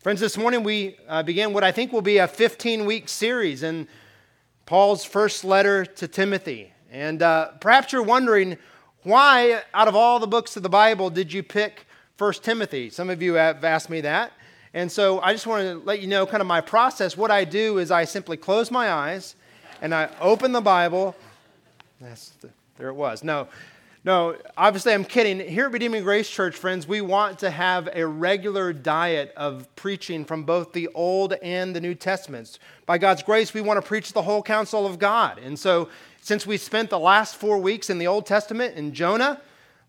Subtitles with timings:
[0.00, 3.62] Friends, this morning we uh, begin what I think will be a 15 week series
[3.62, 3.86] in
[4.64, 6.72] Paul's first letter to Timothy.
[6.90, 8.56] And uh, perhaps you're wondering
[9.02, 11.84] why, out of all the books of the Bible, did you pick
[12.16, 12.88] 1 Timothy?
[12.88, 14.32] Some of you have asked me that.
[14.72, 17.14] And so I just want to let you know kind of my process.
[17.14, 19.34] What I do is I simply close my eyes
[19.82, 21.14] and I open the Bible.
[22.00, 22.48] That's the,
[22.78, 23.22] there it was.
[23.22, 23.48] No,
[24.02, 25.40] no, obviously I'm kidding.
[25.40, 30.24] Here at Redeeming Grace Church, friends, we want to have a regular diet of preaching
[30.24, 32.58] from both the Old and the New Testaments.
[32.86, 35.38] By God's grace, we want to preach the whole counsel of God.
[35.38, 35.90] And so,
[36.22, 39.42] since we spent the last four weeks in the Old Testament in Jonah,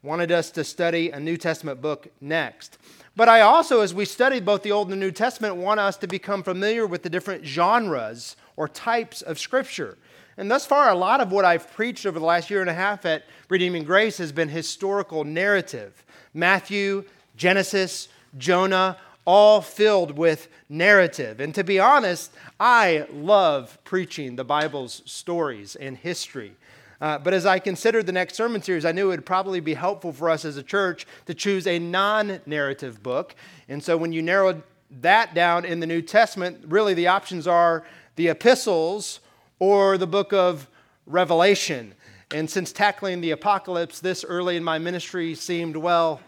[0.03, 2.79] wanted us to study a New Testament book next.
[3.15, 5.95] But I also, as we studied both the Old and the New Testament, want us
[5.97, 9.97] to become familiar with the different genres or types of Scripture.
[10.37, 12.73] And thus far, a lot of what I've preached over the last year and a
[12.73, 16.03] half at Redeeming Grace has been historical narrative.
[16.33, 17.03] Matthew,
[17.35, 18.07] Genesis,
[18.37, 21.39] Jonah, all filled with narrative.
[21.39, 26.55] And to be honest, I love preaching the Bible's stories and history.
[26.99, 29.73] Uh, but as I considered the next sermon series, I knew it would probably be
[29.73, 33.35] helpful for us as a church to choose a non narrative book.
[33.67, 34.61] And so when you narrow
[35.01, 37.83] that down in the New Testament, really the options are
[38.17, 39.19] the epistles
[39.61, 40.67] or the book of
[41.05, 41.93] Revelation.
[42.31, 46.19] And since tackling the apocalypse this early in my ministry seemed, well,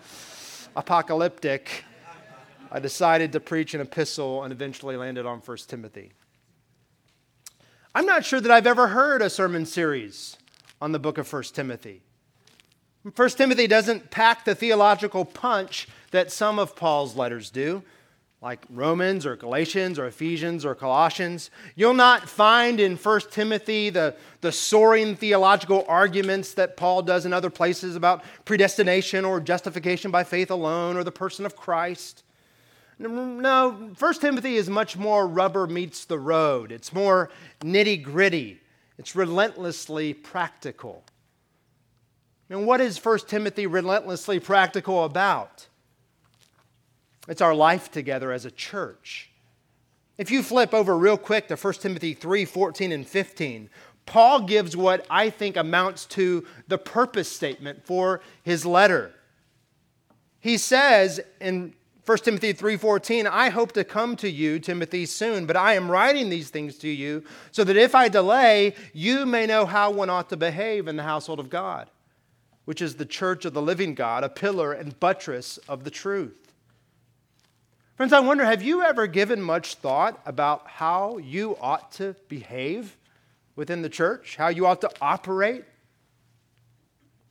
[0.75, 1.83] apocalyptic,
[2.71, 6.11] I decided to preach an epistle and eventually landed on 1 Timothy.
[7.95, 10.37] I'm not sure that I've ever heard a sermon series
[10.79, 12.03] on the book of 1 Timothy.
[13.15, 17.81] 1 Timothy doesn't pack the theological punch that some of Paul's letters do
[18.43, 21.49] like Romans or Galatians or Ephesians or Colossians.
[21.75, 27.31] You'll not find in 1 Timothy the, the soaring theological arguments that Paul does in
[27.31, 32.25] other places about predestination or justification by faith alone or the person of Christ.
[32.99, 36.73] No, 1 Timothy is much more rubber meets the road.
[36.73, 37.29] It's more
[37.61, 38.59] nitty gritty.
[38.97, 41.05] It's relentlessly practical.
[42.49, 45.67] And what is 1 Timothy relentlessly practical about?
[47.27, 49.29] It's our life together as a church.
[50.17, 53.69] If you flip over real quick to 1 Timothy 3 14 and 15,
[54.05, 59.13] Paul gives what I think amounts to the purpose statement for his letter.
[60.39, 61.73] He says in
[62.05, 66.29] 1 Timothy 3:14, I hope to come to you, Timothy, soon, but I am writing
[66.29, 70.27] these things to you so that if I delay, you may know how one ought
[70.29, 71.89] to behave in the household of God,
[72.65, 76.42] which is the church of the living God, a pillar and buttress of the truth.
[77.95, 82.97] Friends, I wonder have you ever given much thought about how you ought to behave
[83.55, 85.63] within the church, how you ought to operate?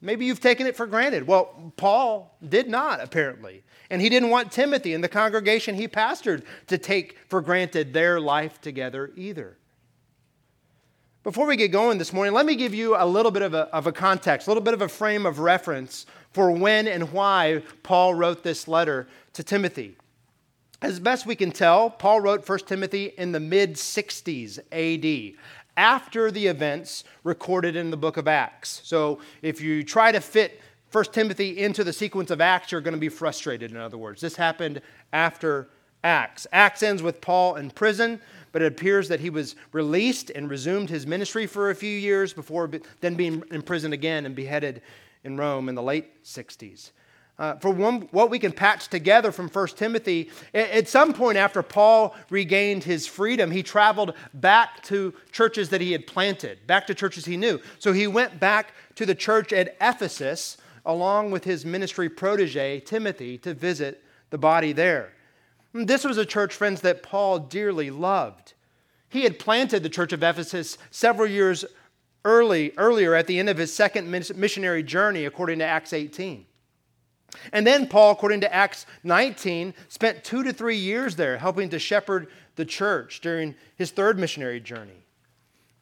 [0.01, 1.27] Maybe you've taken it for granted.
[1.27, 3.63] Well, Paul did not, apparently.
[3.91, 8.21] And he didn't want Timothy and the congregation he pastored to take for granted their
[8.21, 9.57] life together either.
[11.25, 13.69] Before we get going this morning, let me give you a little bit of a,
[13.75, 17.63] of a context, a little bit of a frame of reference for when and why
[17.85, 19.97] Paul wrote this letter to Timothy.
[20.83, 25.37] As best we can tell, Paul wrote 1 Timothy in the mid 60s AD,
[25.77, 28.81] after the events recorded in the book of Acts.
[28.83, 30.61] So if you try to fit
[30.91, 34.21] 1 Timothy into the sequence of Acts, you're going to be frustrated, in other words.
[34.21, 34.83] This happened
[35.13, 35.69] after
[36.03, 36.49] Acts.
[36.51, 38.21] Acts ends with Paul in prison,
[38.51, 42.33] but it appears that he was released and resumed his ministry for a few years
[42.33, 42.69] before
[43.01, 44.83] then being imprisoned again and beheaded
[45.23, 46.91] in Rome in the late 60s.
[47.39, 51.63] Uh, for one, what we can patch together from 1 Timothy, at some point after
[51.63, 56.95] Paul regained his freedom, he traveled back to churches that he had planted, back to
[56.95, 57.59] churches he knew.
[57.79, 63.39] So he went back to the church at Ephesus along with his ministry protege, Timothy,
[63.39, 65.13] to visit the body there.
[65.73, 68.53] This was a church, friends, that Paul dearly loved.
[69.09, 71.65] He had planted the church of Ephesus several years
[72.25, 76.47] early, earlier at the end of his second missionary journey, according to Acts 18.
[77.53, 81.79] And then Paul, according to Acts 19, spent two to three years there helping to
[81.79, 85.05] shepherd the church during his third missionary journey.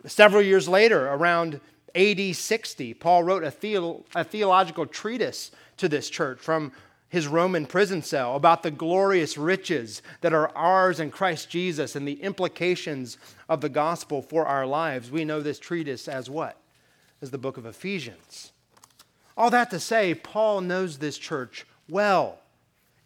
[0.06, 1.61] Several years later, around
[1.94, 6.73] AD 60, Paul wrote a, theo- a theological treatise to this church from
[7.08, 12.06] his Roman prison cell about the glorious riches that are ours in Christ Jesus and
[12.06, 13.19] the implications
[13.49, 15.11] of the gospel for our lives.
[15.11, 16.56] We know this treatise as what?
[17.20, 18.53] As the book of Ephesians.
[19.40, 22.40] All that to say, Paul knows this church well,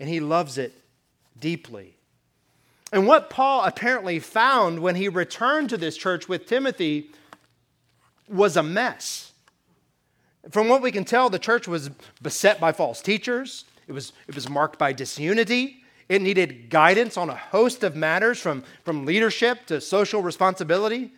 [0.00, 0.74] and he loves it
[1.38, 1.94] deeply.
[2.92, 7.12] And what Paul apparently found when he returned to this church with Timothy
[8.28, 9.32] was a mess.
[10.50, 11.90] From what we can tell, the church was
[12.20, 17.30] beset by false teachers, it was, it was marked by disunity, It needed guidance on
[17.30, 21.12] a host of matters from, from leadership to social responsibility.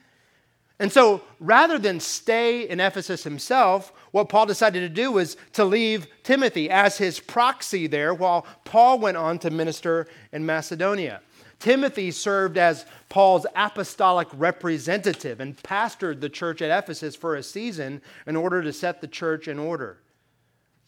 [0.79, 5.65] And so rather than stay in Ephesus himself, what Paul decided to do was to
[5.65, 11.23] leave Timothy as his proxy there while Paul went on to minister in Macedonia.
[11.59, 18.03] Timothy served as Paul's apostolic representative and pastored the church at Ephesus for a season
[18.27, 19.99] in order to set the church in order.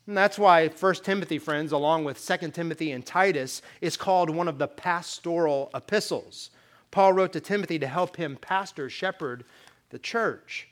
[0.07, 4.49] And that's why 1 Timothy, friends, along with 2 Timothy and Titus, is called one
[4.49, 6.51] of the pastoral epistles.
[6.91, 9.45] Paul wrote to Timothy to help him pastor, shepherd
[9.91, 10.69] the church.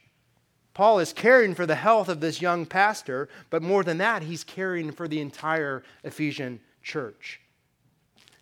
[0.77, 4.45] Paul is caring for the health of this young pastor, but more than that, he's
[4.45, 7.41] caring for the entire Ephesian church.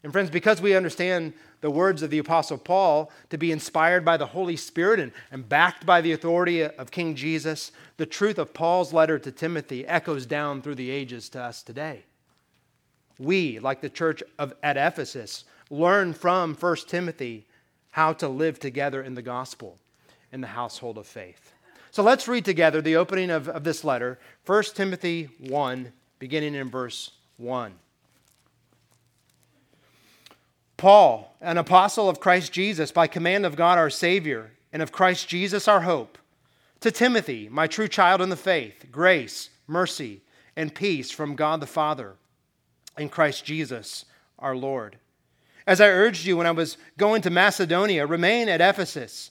[0.03, 4.17] And friends, because we understand the words of the Apostle Paul to be inspired by
[4.17, 8.53] the Holy Spirit and, and backed by the authority of King Jesus, the truth of
[8.53, 12.03] Paul's letter to Timothy echoes down through the ages to us today.
[13.17, 17.47] We, like the church of, at Ephesus, learn from 1 Timothy
[17.93, 19.79] how to live together in the gospel
[20.35, 21.53] in the household of faith.
[21.93, 26.69] So let's read together the opening of, of this letter, 1 Timothy 1, beginning in
[26.69, 27.73] verse 1.
[30.77, 35.29] Paul, an apostle of Christ Jesus, by command of God our Savior, and of Christ
[35.29, 36.19] Jesus our hope,
[36.81, 40.21] to Timothy, my true child in the faith, grace, mercy,
[40.57, 42.15] and peace from God the Father
[42.97, 44.05] and Christ Jesus
[44.41, 44.99] our Lord.
[45.65, 49.31] As I urged you when I was going to Macedonia, remain at Ephesus,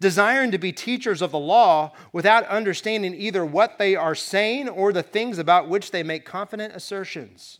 [0.00, 4.92] desiring to be teachers of the law without understanding either what they are saying or
[4.92, 7.58] the things about which they make confident assertions.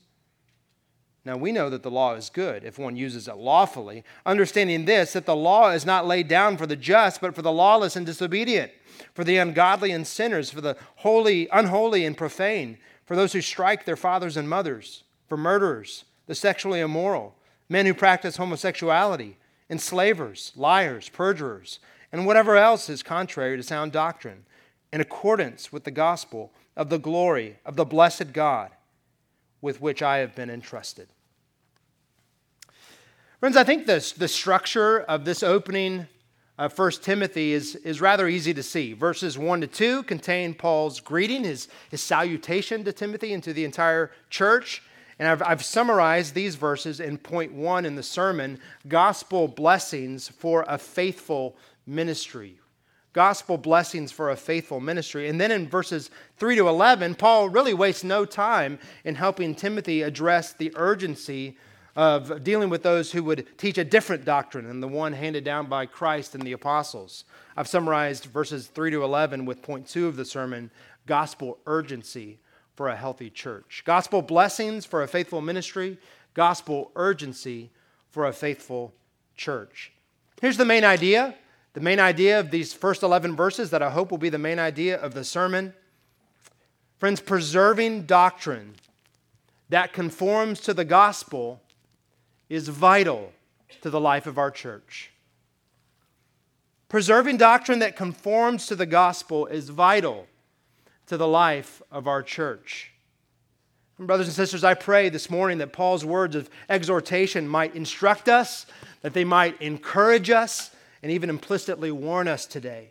[1.24, 5.12] Now, we know that the law is good if one uses it lawfully, understanding this,
[5.12, 8.06] that the law is not laid down for the just, but for the lawless and
[8.06, 8.72] disobedient
[9.14, 13.84] for the ungodly and sinners, for the holy, unholy and profane, for those who strike
[13.84, 17.34] their fathers and mothers, for murderers, the sexually immoral,
[17.68, 19.36] men who practice homosexuality,
[19.68, 21.78] enslavers, liars, perjurers,
[22.12, 24.44] and whatever else is contrary to sound doctrine,
[24.92, 28.70] in accordance with the gospel of the glory of the blessed God
[29.60, 31.08] with which I have been entrusted.
[33.38, 36.06] Friends, I think this, the structure of this opening
[36.58, 38.92] of 1 Timothy is, is rather easy to see.
[38.92, 43.64] Verses 1 to 2 contain Paul's greeting, his, his salutation to Timothy and to the
[43.64, 44.82] entire church.
[45.18, 48.58] And I've, I've summarized these verses in point one in the sermon
[48.88, 51.56] gospel blessings for a faithful
[51.86, 52.58] ministry.
[53.12, 55.28] Gospel blessings for a faithful ministry.
[55.28, 60.02] And then in verses 3 to 11, Paul really wastes no time in helping Timothy
[60.02, 61.56] address the urgency
[61.96, 65.66] of dealing with those who would teach a different doctrine than the one handed down
[65.66, 67.24] by Christ and the apostles.
[67.56, 70.70] I've summarized verses 3 to 11 with point two of the sermon
[71.06, 72.38] gospel urgency
[72.76, 73.82] for a healthy church.
[73.84, 75.98] Gospel blessings for a faithful ministry,
[76.34, 77.70] gospel urgency
[78.10, 78.94] for a faithful
[79.36, 79.92] church.
[80.40, 81.34] Here's the main idea.
[81.72, 84.58] The main idea of these first 11 verses that I hope will be the main
[84.58, 85.74] idea of the sermon.
[86.98, 88.74] Friends, preserving doctrine
[89.68, 91.62] that conforms to the gospel
[92.48, 93.32] is vital
[93.82, 95.12] to the life of our church.
[96.88, 100.26] Preserving doctrine that conforms to the gospel is vital
[101.06, 102.90] to the life of our church.
[103.96, 108.28] And brothers and sisters, I pray this morning that Paul's words of exhortation might instruct
[108.28, 108.66] us,
[109.02, 112.90] that they might encourage us, and even implicitly warn us today.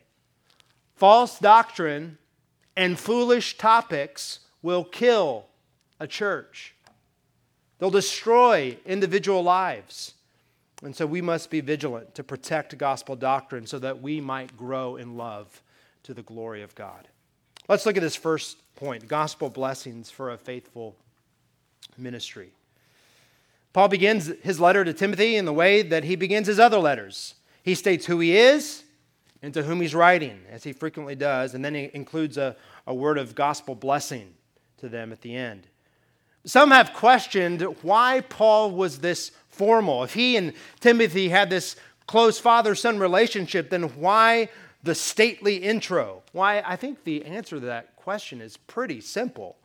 [0.95, 2.17] False doctrine
[2.75, 5.45] and foolish topics will kill
[5.99, 6.75] a church.
[7.77, 10.13] They'll destroy individual lives.
[10.83, 14.95] And so we must be vigilant to protect gospel doctrine so that we might grow
[14.95, 15.61] in love
[16.03, 17.07] to the glory of God.
[17.67, 20.95] Let's look at this first point gospel blessings for a faithful
[21.97, 22.51] ministry.
[23.73, 27.35] Paul begins his letter to Timothy in the way that he begins his other letters.
[27.69, 28.83] He states who he is
[29.43, 32.55] and to whom he's writing, as he frequently does, and then he includes a,
[32.87, 34.33] a word of gospel blessing
[34.79, 35.67] to them at the end.
[36.45, 40.03] Some have questioned why Paul was this formal.
[40.03, 41.75] If he and Timothy had this
[42.07, 44.49] close father son relationship, then why
[44.81, 46.23] the stately intro?
[46.31, 49.57] Why, I think the answer to that question is pretty simple.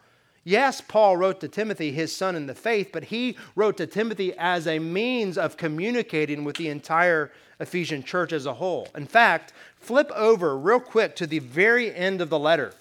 [0.44, 4.34] Yes, Paul wrote to Timothy, his son in the faith, but he wrote to Timothy
[4.36, 8.88] as a means of communicating with the entire Ephesian church as a whole.
[8.94, 12.74] In fact, flip over real quick to the very end of the letter.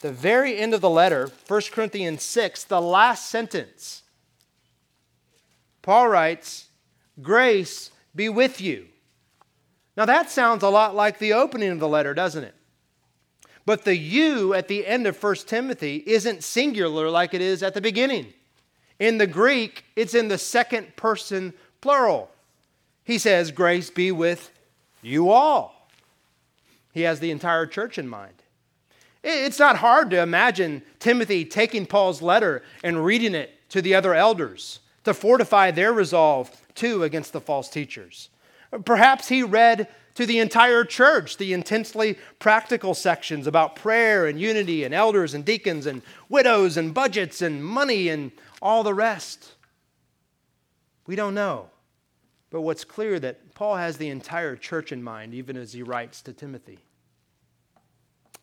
[0.00, 4.02] The very end of the letter, 1 Corinthians 6, the last sentence.
[5.82, 6.68] Paul writes,
[7.20, 8.86] Grace be with you.
[9.96, 12.54] Now that sounds a lot like the opening of the letter, doesn't it?
[13.68, 17.74] But the you at the end of 1 Timothy isn't singular like it is at
[17.74, 18.32] the beginning.
[18.98, 22.30] In the Greek, it's in the second person plural.
[23.04, 24.50] He says, Grace be with
[25.02, 25.90] you all.
[26.94, 28.42] He has the entire church in mind.
[29.22, 34.14] It's not hard to imagine Timothy taking Paul's letter and reading it to the other
[34.14, 38.30] elders to fortify their resolve too against the false teachers.
[38.86, 44.82] Perhaps he read to the entire church the intensely practical sections about prayer and unity
[44.82, 49.52] and elders and deacons and widows and budgets and money and all the rest.
[51.06, 51.70] We don't know.
[52.50, 56.20] But what's clear that Paul has the entire church in mind even as he writes
[56.22, 56.80] to Timothy.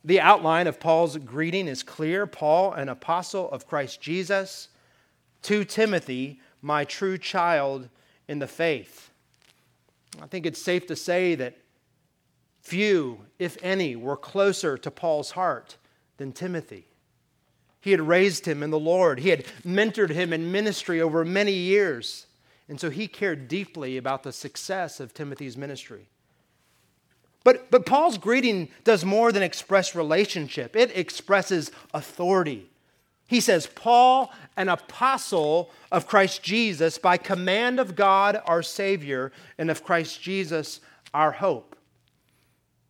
[0.02, 2.26] The outline of Paul's greeting is clear.
[2.26, 4.68] Paul, an apostle of Christ Jesus,
[5.42, 7.90] to Timothy, my true child
[8.28, 9.10] in the faith.
[10.22, 11.58] I think it's safe to say that
[12.66, 15.76] few, if any, were closer to Paul's heart
[16.16, 16.86] than Timothy.
[17.80, 21.52] He had raised him in the Lord, he had mentored him in ministry over many
[21.52, 22.26] years.
[22.68, 26.08] And so he cared deeply about the success of Timothy's ministry.
[27.44, 32.68] But, but Paul's greeting does more than express relationship, it expresses authority.
[33.28, 39.70] He says, Paul, an apostle of Christ Jesus, by command of God our Savior, and
[39.70, 40.80] of Christ Jesus
[41.14, 41.75] our hope.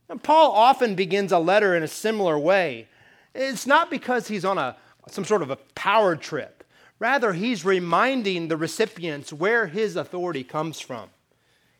[0.09, 2.89] And Paul often begins a letter in a similar way.
[3.35, 4.77] It's not because he's on a,
[5.09, 6.65] some sort of a power trip.
[6.99, 11.11] Rather, he's reminding the recipients where his authority comes from.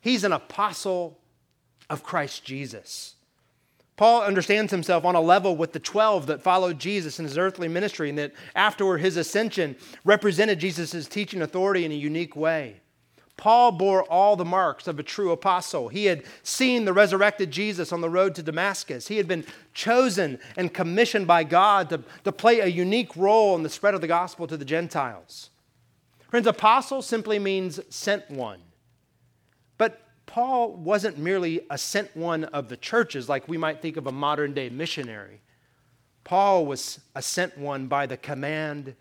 [0.01, 1.19] He's an apostle
[1.89, 3.15] of Christ Jesus.
[3.97, 7.67] Paul understands himself on a level with the 12 that followed Jesus in his earthly
[7.67, 12.81] ministry and that afterward his ascension represented Jesus' teaching authority in a unique way.
[13.37, 15.89] Paul bore all the marks of a true apostle.
[15.89, 19.09] He had seen the resurrected Jesus on the road to Damascus.
[19.09, 23.63] He had been chosen and commissioned by God to, to play a unique role in
[23.63, 25.51] the spread of the gospel to the Gentiles.
[26.31, 28.61] Friends, apostle simply means sent one.
[29.77, 34.07] But Paul wasn't merely a sent one of the churches like we might think of
[34.07, 35.43] a modern day missionary.
[36.25, 38.97] Paul was a sent one by the command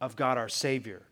[0.00, 1.02] of God our Savior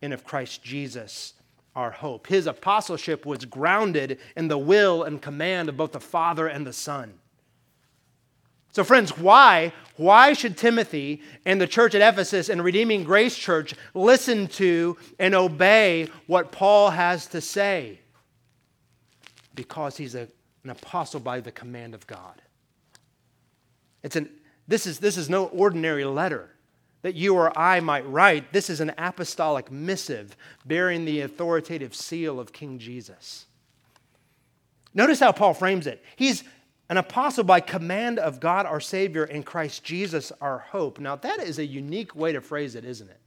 [0.00, 1.34] and of Christ Jesus
[1.74, 2.26] our hope.
[2.26, 6.72] His apostleship was grounded in the will and command of both the Father and the
[6.72, 7.14] Son.
[8.72, 9.72] So, friends, why?
[9.96, 15.34] Why should Timothy and the church at Ephesus and Redeeming Grace Church listen to and
[15.34, 18.00] obey what Paul has to say?
[19.60, 20.26] because he's a,
[20.64, 22.40] an apostle by the command of God.
[24.02, 24.30] It's an,
[24.66, 26.48] this, is, this is no ordinary letter
[27.02, 28.52] that you or I might write.
[28.52, 33.46] This is an apostolic missive bearing the authoritative seal of King Jesus.
[34.92, 36.02] Notice how Paul frames it.
[36.16, 36.44] He's
[36.88, 40.98] an apostle by command of God our Savior and Christ Jesus our hope.
[40.98, 43.20] Now, that is a unique way to phrase it, isn't it?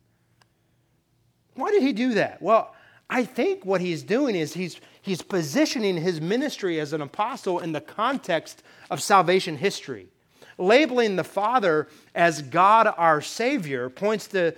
[1.56, 2.42] Why did he do that?
[2.42, 2.76] Well,
[3.10, 7.72] I think what he's doing is he's, he's positioning his ministry as an apostle in
[7.72, 10.08] the context of salvation history.
[10.58, 14.56] Labeling the Father as God our Savior points to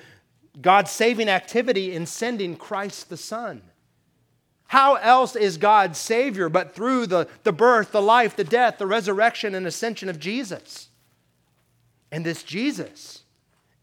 [0.62, 3.62] God's saving activity in sending Christ the Son.
[4.68, 8.88] How else is God Savior but through the, the birth, the life, the death, the
[8.88, 10.90] resurrection, and ascension of Jesus?
[12.12, 13.24] And this Jesus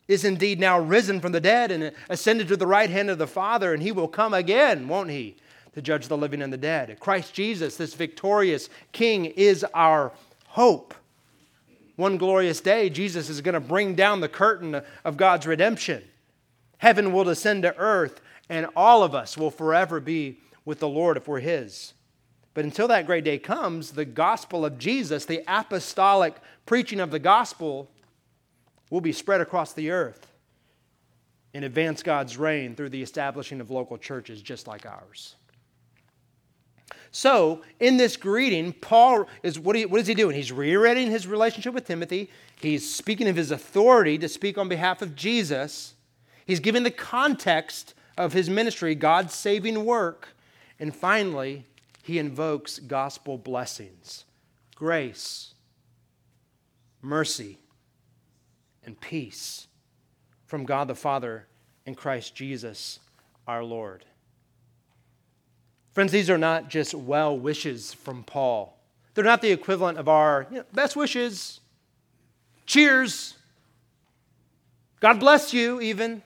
[0.09, 3.27] is indeed now risen from the dead and ascended to the right hand of the
[3.27, 5.37] Father, and he will come again, won't he,
[5.75, 6.99] to judge the living and the dead.
[6.99, 10.13] Christ Jesus, this victorious King, is our
[10.49, 10.95] hope.
[11.97, 16.03] One glorious day, Jesus is going to bring down the curtain of God's redemption.
[16.79, 21.17] Heaven will descend to earth, and all of us will forever be with the Lord
[21.17, 21.95] if we're His.
[22.55, 27.19] But until that great day comes, the gospel of Jesus, the apostolic preaching of the
[27.19, 27.91] gospel,
[28.91, 30.27] will be spread across the earth
[31.55, 35.37] and advance God's reign through the establishing of local churches just like ours.
[37.15, 40.35] So, in this greeting, Paul is what, he, what is he doing?
[40.35, 42.31] He's reiterating his relationship with Timothy.
[42.59, 45.95] He's speaking of his authority to speak on behalf of Jesus.
[46.47, 50.29] He's giving the context of his ministry, God's saving work.
[50.81, 51.67] And finally,
[52.03, 54.25] he invokes gospel blessings
[54.75, 55.53] grace,
[57.03, 57.59] mercy,
[58.85, 59.69] and peace.
[60.47, 61.47] from God the Father
[61.87, 63.01] and Christ Jesus
[63.47, 64.05] our Lord.
[65.93, 68.79] Friends, these are not just well wishes from Paul.
[69.15, 71.61] They're not the equivalent of our you know, best wishes,
[72.65, 73.35] cheers,
[75.03, 76.23] God bless you, even.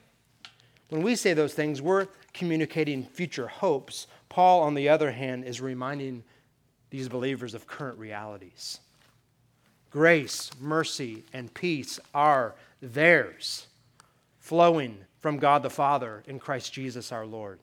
[0.91, 4.07] When we say those things, we're communicating future hopes.
[4.29, 6.23] Paul, on the other hand, is reminding
[6.91, 8.81] these believers of current realities.
[9.91, 13.67] Grace, mercy, and peace are theirs,
[14.41, 17.59] flowing from God the Father in Christ Jesus our Lord.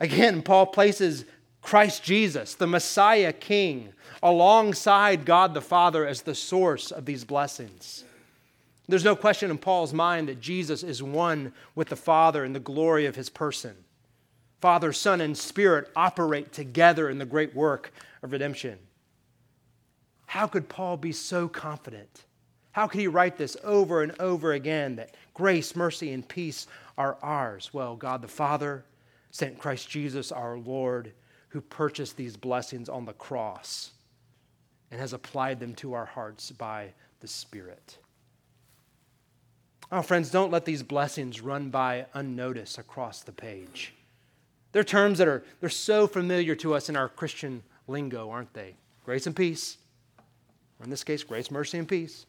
[0.00, 1.26] Again, Paul places
[1.62, 3.92] Christ Jesus, the Messiah King,
[4.22, 8.04] alongside God the Father as the source of these blessings.
[8.88, 12.58] There's no question in Paul's mind that Jesus is one with the Father in the
[12.60, 13.76] glory of his person.
[14.60, 17.92] Father, Son, and Spirit operate together in the great work
[18.22, 18.78] of redemption.
[20.26, 22.24] How could Paul be so confident?
[22.72, 26.66] How could he write this over and over again that grace, mercy, and peace
[26.98, 27.70] are ours?
[27.72, 28.84] Well, God the Father
[29.30, 31.12] sent Christ Jesus, our Lord,
[31.48, 33.90] who purchased these blessings on the cross
[34.90, 37.98] and has applied them to our hearts by the Spirit.
[39.92, 43.92] Oh, friends, don't let these blessings run by unnoticed across the page.
[44.72, 48.76] They're terms that are they're so familiar to us in our Christian lingo, aren't they?
[49.04, 49.78] Grace and peace.
[50.78, 52.26] Or in this case, grace, mercy, and peace.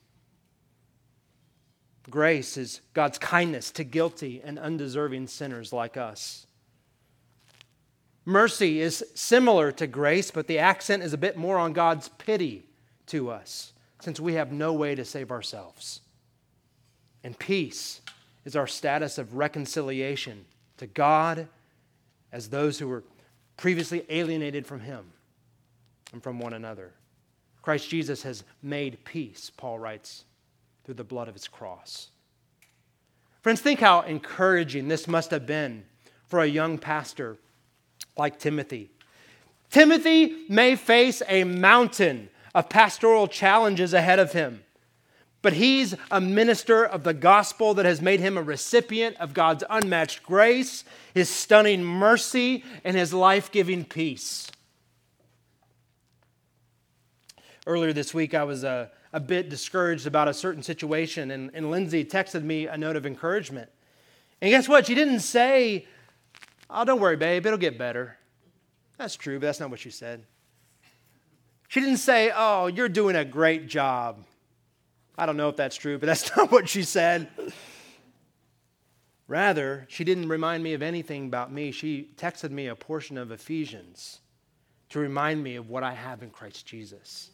[2.10, 6.48] Grace is God's kindness to guilty and undeserving sinners like us.
[8.26, 12.66] Mercy is similar to grace, but the accent is a bit more on God's pity
[13.08, 16.02] to us, since we have no way to save ourselves.
[17.24, 18.02] And peace
[18.46, 20.46] is our status of reconciliation
[20.78, 21.48] to God
[22.32, 23.04] as those who were
[23.58, 25.06] previously alienated from Him
[26.14, 26.92] and from one another.
[27.62, 30.26] Christ Jesus has made peace, Paul writes,
[30.84, 32.10] through the blood of his cross.
[33.42, 35.84] Friends, think how encouraging this must have been
[36.26, 37.38] for a young pastor
[38.18, 38.92] like Timothy.
[39.70, 44.64] Timothy may face a mountain of pastoral challenges ahead of him.
[45.42, 49.64] But he's a minister of the gospel that has made him a recipient of God's
[49.70, 50.84] unmatched grace,
[51.16, 54.52] his stunning mercy, and his life giving peace.
[57.66, 61.52] Earlier this week, I was a, uh, a bit discouraged about a certain situation, and,
[61.54, 63.70] and Lindsay texted me a note of encouragement.
[64.42, 64.88] And guess what?
[64.88, 65.86] She didn't say,
[66.72, 68.18] Oh, don't worry, babe, it'll get better.
[68.98, 70.24] That's true, but that's not what she said.
[71.68, 74.26] She didn't say, Oh, you're doing a great job.
[75.18, 77.30] I don't know if that's true, but that's not what she said.
[79.28, 81.72] Rather, she didn't remind me of anything about me.
[81.72, 84.20] She texted me a portion of Ephesians
[84.90, 87.30] to remind me of what I have in Christ Jesus.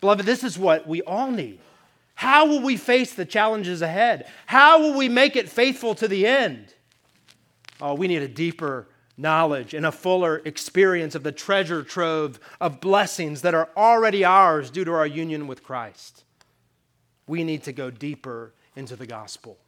[0.00, 1.60] Beloved, this is what we all need.
[2.16, 4.28] How will we face the challenges ahead?
[4.46, 6.74] How will we make it faithful to the end?
[7.84, 12.80] Oh, we need a deeper knowledge and a fuller experience of the treasure trove of
[12.80, 16.24] blessings that are already ours due to our union with Christ.
[17.26, 19.58] We need to go deeper into the gospel.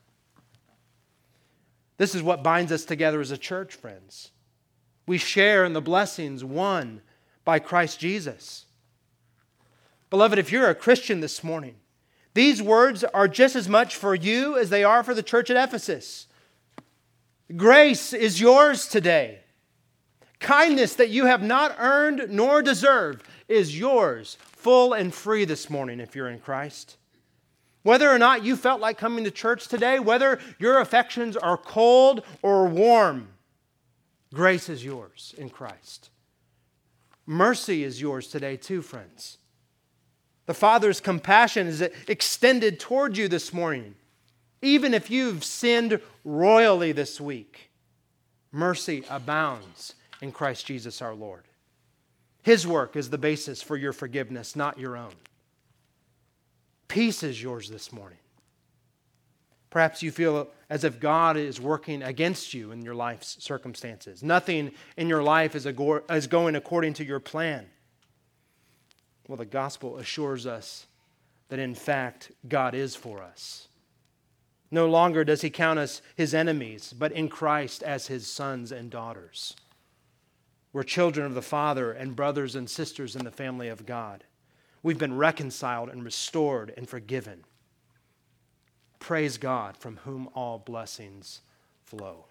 [1.99, 4.31] This is what binds us together as a church, friends.
[5.07, 7.03] We share in the blessings won
[7.45, 8.65] by Christ Jesus.
[10.09, 11.75] Beloved, if you're a Christian this morning,
[12.33, 15.63] these words are just as much for you as they are for the church at
[15.63, 16.26] Ephesus.
[17.55, 19.39] Grace is yours today.
[20.41, 26.01] Kindness that you have not earned nor deserved is yours, full and free this morning
[26.01, 26.97] if you're in Christ.
[27.85, 32.23] Whether or not you felt like coming to church today, whether your affections are cold
[32.43, 33.29] or warm,
[34.35, 36.11] grace is yours in Christ.
[37.27, 39.39] Mercy is yours today, too, friends.
[40.47, 43.95] The Father's compassion is extended toward you this morning.
[44.63, 47.71] Even if you've sinned royally this week,
[48.53, 51.45] mercy abounds in Christ Jesus our Lord.
[52.43, 55.15] His work is the basis for your forgiveness, not your own.
[56.89, 58.19] Peace is yours this morning.
[59.69, 64.23] Perhaps you feel as if God is working against you in your life's circumstances.
[64.23, 67.67] Nothing in your life is, is going according to your plan.
[69.29, 70.87] Well, the gospel assures us
[71.49, 73.69] that in fact God is for us.
[74.71, 78.91] No longer does he count us his enemies, but in Christ as his sons and
[78.91, 79.55] daughters.
[80.73, 84.25] We're children of the Father and brothers and sisters in the family of God.
[84.83, 87.45] We've been reconciled and restored and forgiven.
[88.99, 91.41] Praise God, from whom all blessings
[91.85, 92.27] flow.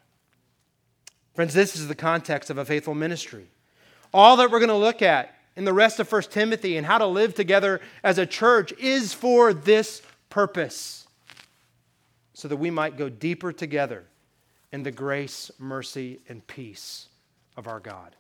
[1.33, 3.47] Friends, this is the context of a faithful ministry.
[4.13, 6.97] All that we're going to look at in the rest of 1 Timothy and how
[6.97, 11.04] to live together as a church is for this purpose
[12.35, 14.03] so that we might go deeper together
[14.73, 17.07] in the grace, mercy, and peace
[17.55, 18.13] of our God.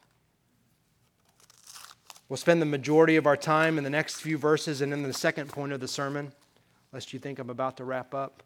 [2.29, 5.11] We'll spend the majority of our time in the next few verses and in the
[5.11, 6.31] second point of the sermon,
[6.93, 8.41] lest you think I'm about to wrap up.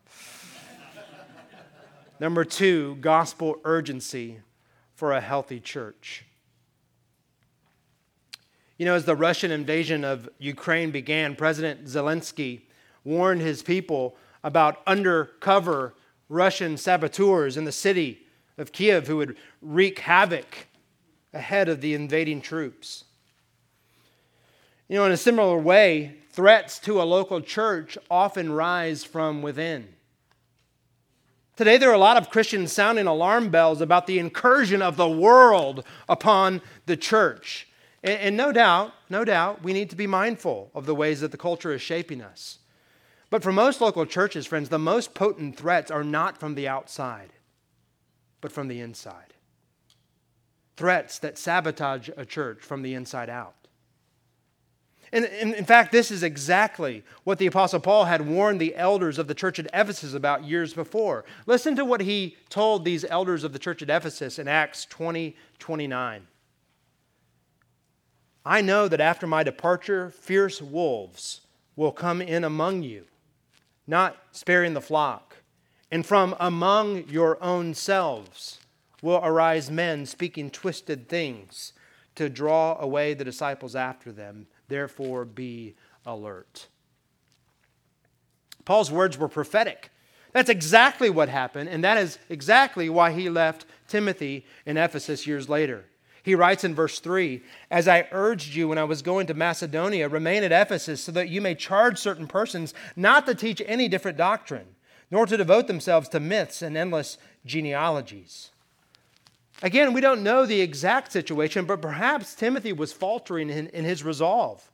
[2.19, 4.39] Number two, gospel urgency
[4.95, 6.25] for a healthy church.
[8.79, 12.61] You know, as the Russian invasion of Ukraine began, President Zelensky
[13.03, 15.93] warned his people about undercover
[16.29, 18.25] Russian saboteurs in the city
[18.57, 20.67] of Kiev who would wreak havoc
[21.33, 23.05] ahead of the invading troops.
[24.87, 29.87] You know, in a similar way, threats to a local church often rise from within.
[31.55, 35.09] Today, there are a lot of Christians sounding alarm bells about the incursion of the
[35.09, 37.67] world upon the church.
[38.01, 41.31] And, and, no doubt, no doubt, we need to be mindful of the ways that
[41.31, 42.59] the culture is shaping us.
[43.29, 47.33] But for most local churches, friends, the most potent threats are not from the outside,
[48.41, 49.33] but from the inside.
[50.77, 53.55] Threats that sabotage a church from the inside out.
[55.11, 59.27] And, in fact, this is exactly what the Apostle Paul had warned the elders of
[59.27, 61.25] the church at Ephesus about years before.
[61.47, 65.35] Listen to what he told these elders of the church at Ephesus in Acts 20
[65.57, 66.27] 29.
[68.45, 71.41] I know that after my departure, fierce wolves
[71.75, 73.05] will come in among you,
[73.89, 75.37] not sparing the flock.
[75.91, 78.59] And from among your own selves
[79.01, 81.73] will arise men speaking twisted things
[82.15, 84.45] to draw away the disciples after them.
[84.67, 85.73] Therefore, be
[86.05, 86.67] alert.
[88.65, 89.89] Paul's words were prophetic.
[90.31, 95.49] That's exactly what happened, and that is exactly why he left Timothy in Ephesus years
[95.49, 95.85] later.
[96.29, 100.07] He writes in verse 3 As I urged you when I was going to Macedonia,
[100.07, 104.15] remain at Ephesus so that you may charge certain persons not to teach any different
[104.15, 104.67] doctrine,
[105.09, 108.51] nor to devote themselves to myths and endless genealogies.
[109.63, 114.03] Again, we don't know the exact situation, but perhaps Timothy was faltering in, in his
[114.03, 114.69] resolve.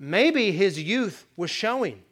[0.00, 2.02] Maybe his youth was showing.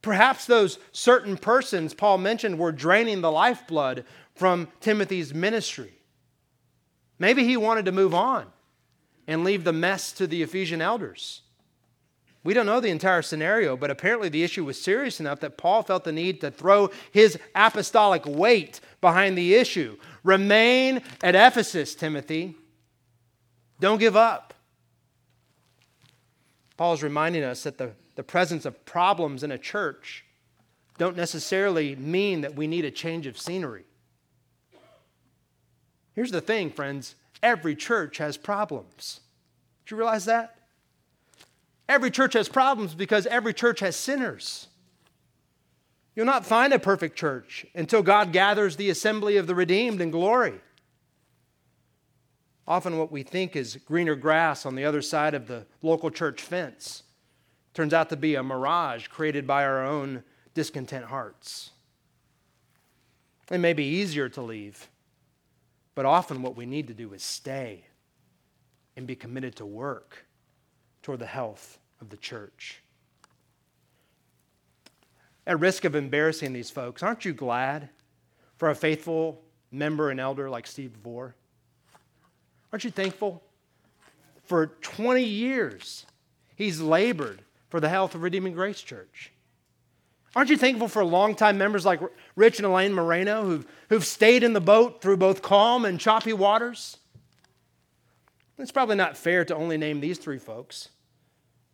[0.00, 5.95] Perhaps those certain persons Paul mentioned were draining the lifeblood from Timothy's ministry.
[7.18, 8.46] Maybe he wanted to move on
[9.26, 11.42] and leave the mess to the Ephesian elders.
[12.44, 15.82] We don't know the entire scenario, but apparently the issue was serious enough that Paul
[15.82, 19.96] felt the need to throw his apostolic weight behind the issue.
[20.22, 22.54] Remain at Ephesus, Timothy.
[23.80, 24.54] Don't give up.
[26.76, 30.24] Paul is reminding us that the, the presence of problems in a church
[30.98, 33.85] don't necessarily mean that we need a change of scenery.
[36.16, 39.20] Here's the thing, friends every church has problems.
[39.84, 40.56] Did you realize that?
[41.88, 44.66] Every church has problems because every church has sinners.
[46.16, 50.10] You'll not find a perfect church until God gathers the assembly of the redeemed in
[50.10, 50.60] glory.
[52.66, 56.42] Often, what we think is greener grass on the other side of the local church
[56.42, 57.04] fence
[57.74, 60.24] turns out to be a mirage created by our own
[60.54, 61.70] discontent hearts.
[63.50, 64.88] It may be easier to leave,
[65.96, 67.82] but often what we need to do is stay
[68.96, 70.26] and be committed to work
[71.02, 72.82] toward the health of the church.
[75.46, 77.88] At risk of embarrassing these folks, aren't you glad
[78.58, 81.34] for a faithful member and elder like Steve Vore?
[82.72, 83.42] Aren't you thankful?
[84.44, 86.04] For 20 years,
[86.56, 89.32] he's labored for the health of Redeeming Grace Church.
[90.36, 91.98] Aren't you thankful for longtime members like
[92.36, 96.34] Rich and Elaine Moreno who've, who've stayed in the boat through both calm and choppy
[96.34, 96.98] waters?
[98.58, 100.90] It's probably not fair to only name these three folks.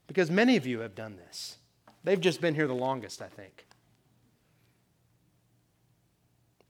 [0.07, 1.57] Because many of you have done this.
[2.05, 3.67] They've just been here the longest, I think.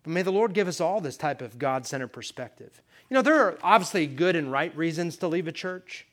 [0.03, 2.81] But may the Lord give us all this type of God centered perspective.
[3.11, 6.07] You know, there are obviously good and right reasons to leave a church.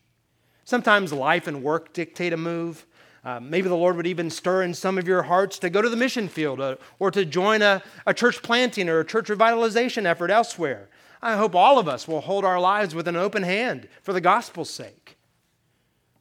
[0.65, 2.85] Sometimes life and work dictate a move.
[3.29, 5.89] Uh, maybe the Lord would even stir in some of your hearts to go to
[5.89, 10.05] the mission field uh, or to join a, a church planting or a church revitalization
[10.05, 10.89] effort elsewhere.
[11.21, 14.21] I hope all of us will hold our lives with an open hand for the
[14.21, 15.15] gospel's sake.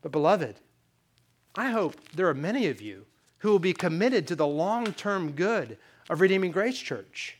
[0.03, 0.57] But, beloved,
[1.55, 3.07] I hope there are many of you
[3.38, 5.79] who will be committed to the long term good
[6.11, 7.38] of Redeeming Grace Church,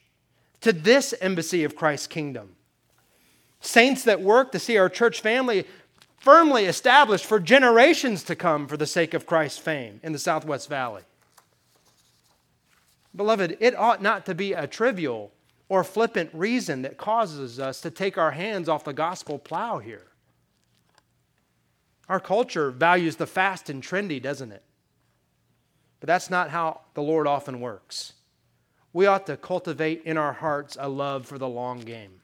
[0.63, 2.57] to this embassy of Christ's kingdom.
[3.61, 5.67] Saints that work to see our church family
[6.21, 10.69] firmly established for generations to come for the sake of Christ's fame in the Southwest
[10.69, 11.03] Valley.
[13.15, 15.33] Beloved, it ought not to be a trivial
[15.69, 20.07] or flippant reason that causes us to take our hands off the gospel plow here.
[22.09, 24.63] Our culture values the fast and trendy, doesn't it?
[26.01, 28.15] But that's not how the Lord often works.
[28.93, 32.21] we ought to cultivate in our hearts a love for the long game,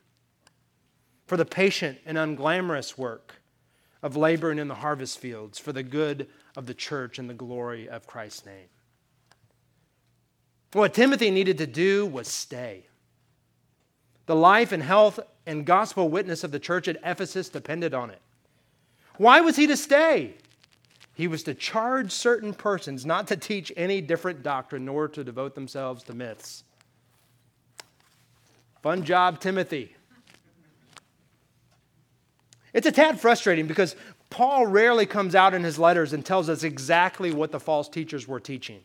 [1.26, 3.40] for the patient and unglamorous work
[4.05, 7.88] of laboring in the harvest fields for the good of the church and the glory
[7.88, 8.69] of Christ's name.
[10.75, 12.85] What Timothy needed to do was stay.
[14.27, 18.21] The life and health and gospel witness of the church at Ephesus depended on it.
[19.17, 20.35] Why was he to stay?
[21.14, 25.55] He was to charge certain persons not to teach any different doctrine nor to devote
[25.55, 26.64] themselves to myths.
[28.83, 29.93] Fun job, Timothy.
[32.74, 33.96] It's a tad frustrating because
[34.28, 38.28] Paul rarely comes out in his letters and tells us exactly what the false teachers
[38.28, 38.80] were teaching.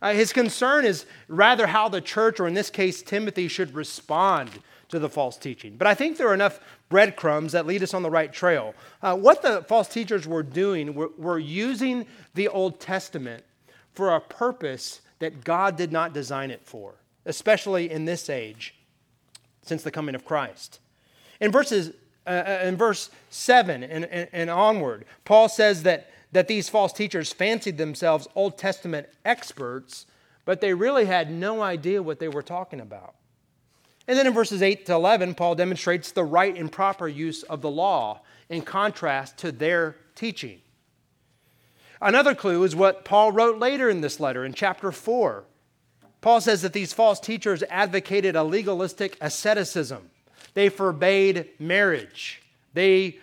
[0.00, 4.50] Uh, his concern is rather how the church, or in this case, Timothy, should respond
[4.88, 5.76] to the false teaching.
[5.76, 8.74] But I think there are enough breadcrumbs that lead us on the right trail.
[9.02, 13.44] Uh, what the false teachers were doing were, were using the Old Testament
[13.94, 16.94] for a purpose that God did not design it for,
[17.24, 18.74] especially in this age
[19.62, 20.80] since the coming of Christ.
[21.40, 21.92] In verses
[22.26, 27.32] uh in verse 7 and, and, and onward, Paul says that, that these false teachers
[27.32, 30.06] fancied themselves Old Testament experts,
[30.44, 33.14] but they really had no idea what they were talking about.
[34.06, 37.62] And then in verses 8 to 11, Paul demonstrates the right and proper use of
[37.62, 40.60] the law in contrast to their teaching.
[42.00, 45.44] Another clue is what Paul wrote later in this letter in chapter 4.
[46.20, 50.10] Paul says that these false teachers advocated a legalistic asceticism.
[50.54, 52.42] They forbade marriage.
[52.72, 53.18] They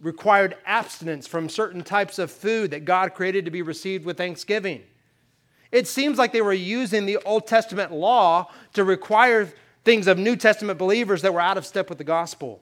[0.00, 4.82] required abstinence from certain types of food that God created to be received with thanksgiving.
[5.70, 9.52] It seems like they were using the Old Testament law to require
[9.84, 12.60] things of New Testament believers that were out of step with the gospel.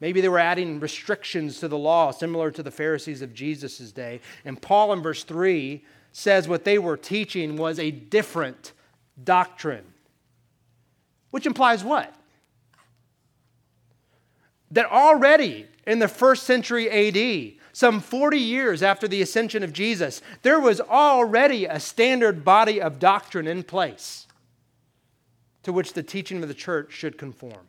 [0.00, 4.20] Maybe they were adding restrictions to the law, similar to the Pharisees of Jesus' day.
[4.44, 8.72] And Paul in verse 3 says what they were teaching was a different
[9.22, 9.84] doctrine.
[11.30, 12.14] Which implies what?
[14.70, 20.22] That already in the first century AD, some 40 years after the ascension of Jesus,
[20.42, 24.26] there was already a standard body of doctrine in place
[25.62, 27.68] to which the teaching of the church should conform.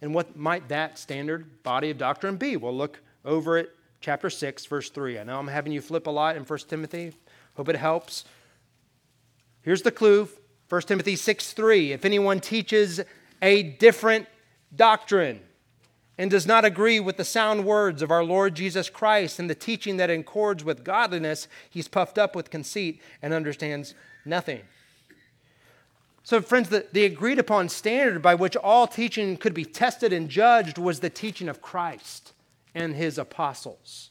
[0.00, 2.56] And what might that standard body of doctrine be?
[2.56, 3.68] We'll look over at
[4.00, 5.18] chapter 6, verse 3.
[5.18, 7.12] I know I'm having you flip a lot in 1 Timothy.
[7.54, 8.24] Hope it helps.
[9.62, 10.28] Here's the clue
[10.68, 11.92] 1 Timothy 6 3.
[11.92, 13.00] If anyone teaches
[13.42, 14.26] a different
[14.74, 15.40] doctrine
[16.18, 19.54] and does not agree with the sound words of our Lord Jesus Christ and the
[19.54, 24.60] teaching that accords with godliness, he's puffed up with conceit and understands nothing.
[26.22, 30.28] So, friends, the, the agreed upon standard by which all teaching could be tested and
[30.28, 32.34] judged was the teaching of Christ
[32.74, 34.10] and his apostles.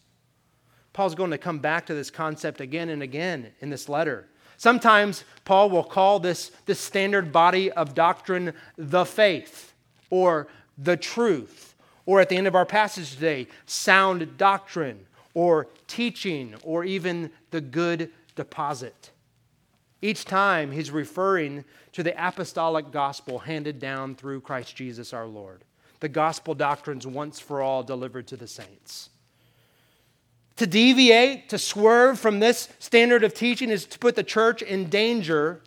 [0.93, 4.27] Paul's going to come back to this concept again and again in this letter.
[4.57, 9.68] Sometimes Paul will call this, this standard body of doctrine the faith
[10.09, 16.55] or the truth, or at the end of our passage today, sound doctrine or teaching
[16.63, 19.11] or even the good deposit.
[20.01, 25.63] Each time he's referring to the apostolic gospel handed down through Christ Jesus our Lord,
[25.99, 29.09] the gospel doctrines once for all delivered to the saints.
[30.55, 34.89] To deviate, to swerve from this standard of teaching is to put the church in
[34.89, 35.61] danger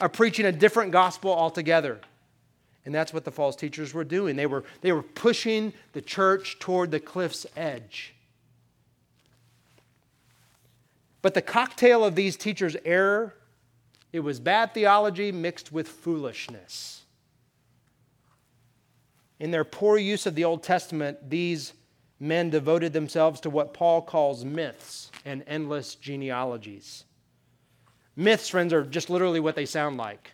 [0.00, 2.00] of preaching a different gospel altogether.
[2.84, 4.36] And that's what the false teachers were doing.
[4.36, 8.14] They were, they were pushing the church toward the cliff's edge.
[11.20, 13.34] But the cocktail of these teachers' error
[14.12, 17.02] it was bad theology mixed with foolishness.
[19.40, 21.72] In their poor use of the Old Testament, these
[22.20, 27.04] men devoted themselves to what Paul calls myths and endless genealogies.
[28.14, 30.32] Myths, friends, are just literally what they sound like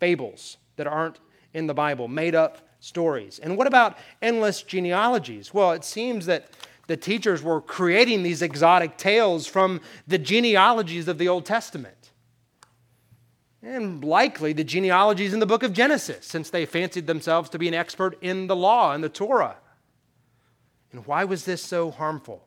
[0.00, 1.18] fables that aren't
[1.56, 3.38] in the Bible, made up stories.
[3.38, 5.54] And what about endless genealogies?
[5.54, 6.50] Well, it seems that
[6.86, 11.96] the teachers were creating these exotic tales from the genealogies of the Old Testament
[13.62, 17.66] and likely the genealogies in the book of Genesis, since they fancied themselves to be
[17.66, 19.56] an expert in the law and the Torah.
[20.92, 22.46] And why was this so harmful?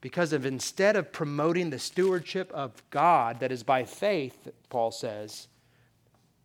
[0.00, 5.48] Because of instead of promoting the stewardship of God that is by faith, Paul says,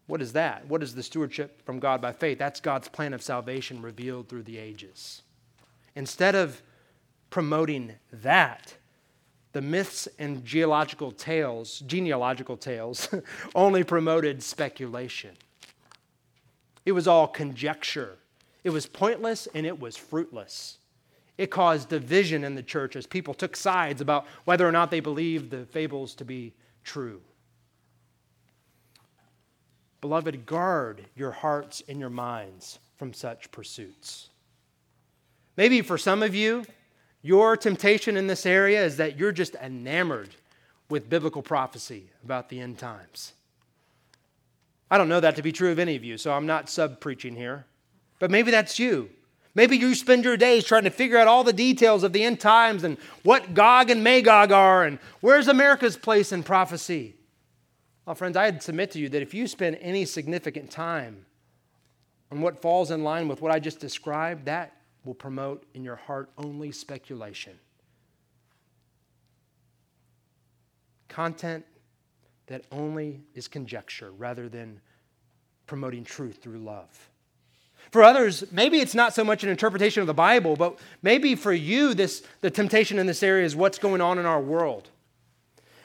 [0.08, 0.68] what is that?
[0.68, 2.38] What is the stewardship from God by faith?
[2.38, 5.22] That's God's plan of salvation revealed through the ages.
[5.96, 6.62] Instead of
[7.30, 8.76] promoting that,
[9.54, 13.10] the myths and geological tales, genealogical tales,
[13.56, 15.32] only promoted speculation.
[16.86, 18.18] It was all conjecture.
[18.64, 20.78] It was pointless and it was fruitless.
[21.38, 25.00] It caused division in the church as people took sides about whether or not they
[25.00, 27.22] believed the fables to be true.
[30.02, 34.30] Beloved, guard your hearts and your minds from such pursuits.
[35.56, 36.66] Maybe for some of you,
[37.22, 40.30] your temptation in this area is that you're just enamored
[40.90, 43.34] with biblical prophecy about the end times.
[44.90, 47.00] I don't know that to be true of any of you, so I'm not sub
[47.00, 47.66] preaching here.
[48.20, 49.10] But maybe that's you.
[49.54, 52.40] Maybe you spend your days trying to figure out all the details of the end
[52.40, 57.16] times and what Gog and Magog are and where's America's place in prophecy.
[58.06, 61.26] Well, friends, I'd submit to you that if you spend any significant time
[62.32, 64.74] on what falls in line with what I just described, that
[65.06, 67.54] will promote in your heart only speculation.
[71.08, 71.66] Content
[72.48, 74.82] that only is conjecture rather than
[75.68, 77.10] promoting truth through love.
[77.92, 81.52] For others, maybe it's not so much an interpretation of the Bible, but maybe for
[81.52, 84.90] you, this, the temptation in this area is what's going on in our world.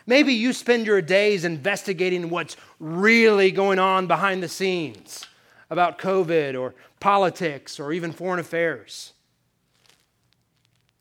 [0.07, 5.27] Maybe you spend your days investigating what's really going on behind the scenes
[5.69, 9.13] about COVID or politics or even foreign affairs.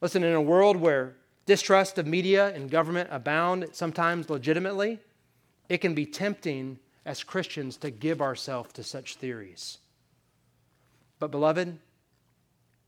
[0.01, 1.15] Listen, in a world where
[1.45, 4.99] distrust of media and government abound, sometimes legitimately,
[5.69, 9.77] it can be tempting as Christians to give ourselves to such theories.
[11.19, 11.77] But, beloved,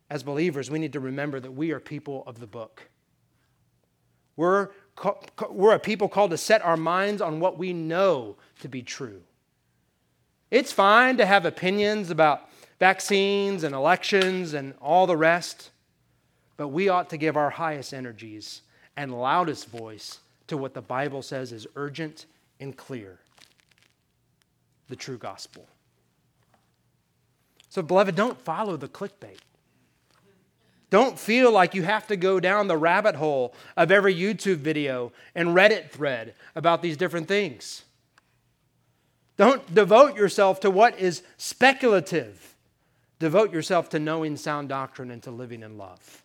[0.09, 2.89] as believers, we need to remember that we are people of the book.
[4.35, 4.69] We're,
[5.49, 9.21] we're a people called to set our minds on what we know to be true.
[10.49, 15.71] It's fine to have opinions about vaccines and elections and all the rest,
[16.55, 18.61] but we ought to give our highest energies
[18.95, 22.25] and loudest voice to what the Bible says is urgent
[22.59, 23.19] and clear
[24.89, 25.67] the true gospel.
[27.69, 29.37] So, beloved, don't follow the clickbait.
[30.89, 35.11] Don't feel like you have to go down the rabbit hole of every YouTube video
[35.35, 37.83] and Reddit thread about these different things.
[39.35, 42.55] Don't devote yourself to what is speculative.
[43.19, 46.23] Devote yourself to knowing sound doctrine and to living in love.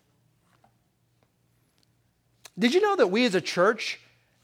[2.57, 3.99] Did you know that we as a church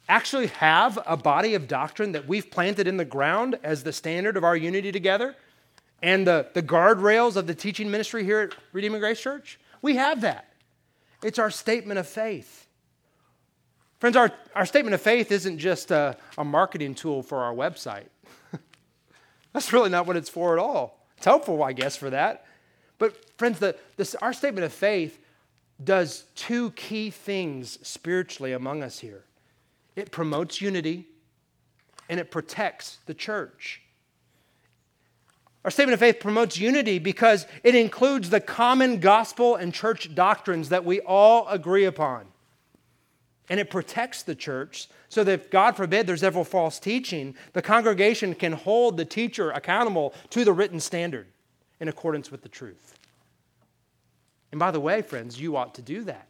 [0.09, 4.35] actually have a body of doctrine that we've planted in the ground as the standard
[4.35, 5.35] of our unity together
[6.01, 9.59] and the, the guardrails of the teaching ministry here at Redeeming Grace Church?
[9.81, 10.51] We have that.
[11.23, 12.67] It's our statement of faith.
[13.99, 18.07] Friends, our, our statement of faith isn't just a, a marketing tool for our website.
[19.53, 21.05] That's really not what it's for at all.
[21.17, 22.45] It's helpful, I guess, for that.
[22.97, 25.19] But, friends, the, this, our statement of faith
[25.83, 29.25] does two key things spiritually among us here
[29.95, 31.07] it promotes unity
[32.07, 33.81] and it protects the church.
[35.65, 40.69] Our statement of faith promotes unity because it includes the common gospel and church doctrines
[40.69, 42.27] that we all agree upon.
[43.49, 47.61] And it protects the church so that if, God forbid, there's ever false teaching, the
[47.61, 51.27] congregation can hold the teacher accountable to the written standard
[51.79, 52.93] in accordance with the truth.
[54.51, 56.28] And by the way, friends, you ought to do that.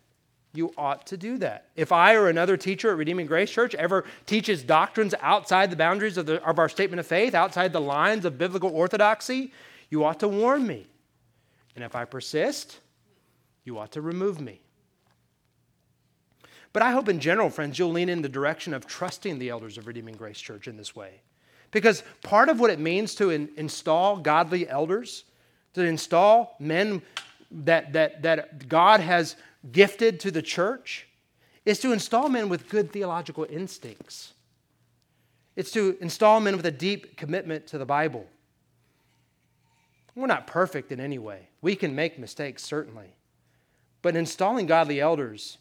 [0.54, 1.68] You ought to do that.
[1.76, 6.18] If I or another teacher at Redeeming Grace Church ever teaches doctrines outside the boundaries
[6.18, 9.54] of, the, of our statement of faith, outside the lines of biblical orthodoxy,
[9.90, 10.88] you ought to warn me.
[11.76, 12.80] And if I persist,
[13.64, 14.62] you ought to remove me.
[16.74, 19.78] But I hope in general, friends, you'll lean in the direction of trusting the elders
[19.78, 21.22] of Redeeming Grace Church in this way.
[21.72, 25.26] Because part of what it means to in, install godly elders,
[25.74, 27.02] to install men
[27.52, 29.36] that, that, that God has
[29.72, 31.08] gifted to the church
[31.66, 34.34] is to install men with good theological instincts.
[35.56, 38.26] It's to install men with a deep commitment to the Bible.
[40.16, 41.50] We're not perfect in any way.
[41.62, 43.14] We can make mistakes, certainly.
[44.02, 45.58] But installing godly elders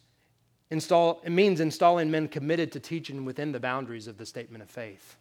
[0.71, 4.71] install, it means installing men committed to teaching within the boundaries of the statement of
[4.71, 5.17] faith.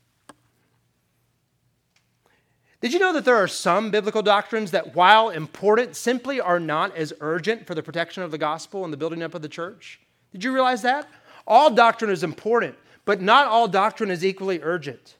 [2.79, 6.95] Did you know that there are some biblical doctrines that, while important, simply are not
[6.95, 9.99] as urgent for the protection of the gospel and the building up of the church?
[10.31, 11.07] Did you realize that?
[11.47, 15.15] All doctrine is important, but not all doctrine is equally urgent.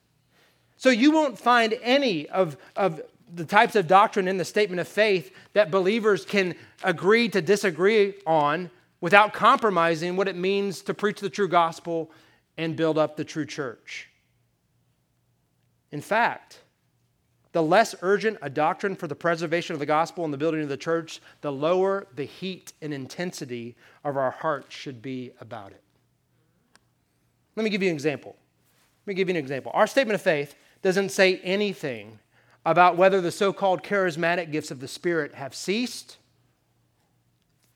[0.76, 3.02] So you won't find any of, of
[3.34, 6.54] the types of doctrine in the statement of faith that believers can
[6.84, 8.70] agree to disagree on
[9.02, 12.12] without compromising what it means to preach the true gospel
[12.58, 14.10] and build up the true church.
[15.92, 16.62] In fact,
[17.58, 20.70] the less urgent a doctrine for the preservation of the gospel and the building of
[20.70, 25.82] the church, the lower the heat and intensity of our heart should be about it.
[27.56, 28.36] Let me give you an example.
[29.02, 29.72] Let me give you an example.
[29.74, 30.54] Our statement of faith
[30.84, 32.20] doesn't say anything
[32.64, 36.18] about whether the so called charismatic gifts of the Spirit have ceased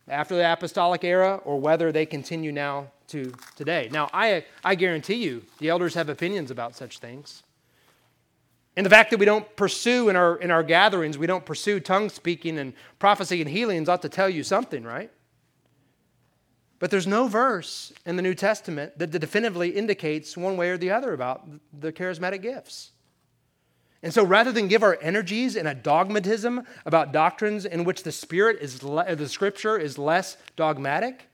[0.08, 3.90] after the apostolic era or whether they continue now to today.
[3.92, 7.42] Now, I, I guarantee you the elders have opinions about such things.
[8.78, 11.80] And the fact that we don't pursue in our, in our gatherings, we don't pursue
[11.80, 15.12] tongue speaking and prophecy and healings ought to tell you something, right?
[16.80, 20.90] But there's no verse in the New Testament that definitively indicates one way or the
[20.90, 21.48] other about
[21.78, 22.92] the charismatic gifts.
[24.02, 28.12] And so rather than give our energies in a dogmatism about doctrines in which the
[28.12, 31.28] spirit is le- uh, the scripture is less dogmatic,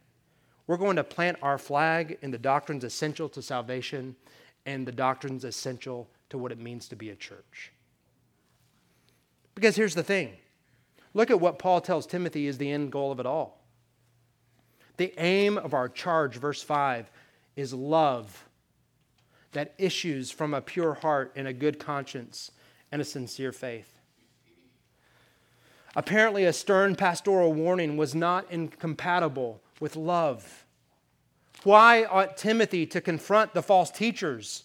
[0.66, 4.18] we're going to plant our flag in the doctrines essential to salvation
[4.66, 7.72] and the doctrines essential to what it means to be a church.
[9.56, 10.34] Because here's the thing
[11.14, 13.64] look at what Paul tells Timothy is the end goal of it all.
[14.98, 17.10] The aim of our charge, verse 5,
[17.56, 18.46] is love
[19.54, 22.52] that issues from a pure heart and a good conscience
[22.92, 23.98] and a sincere faith.
[25.96, 30.66] Apparently, a stern pastoral warning was not incompatible with love.
[31.64, 34.64] Why ought Timothy to confront the false teachers?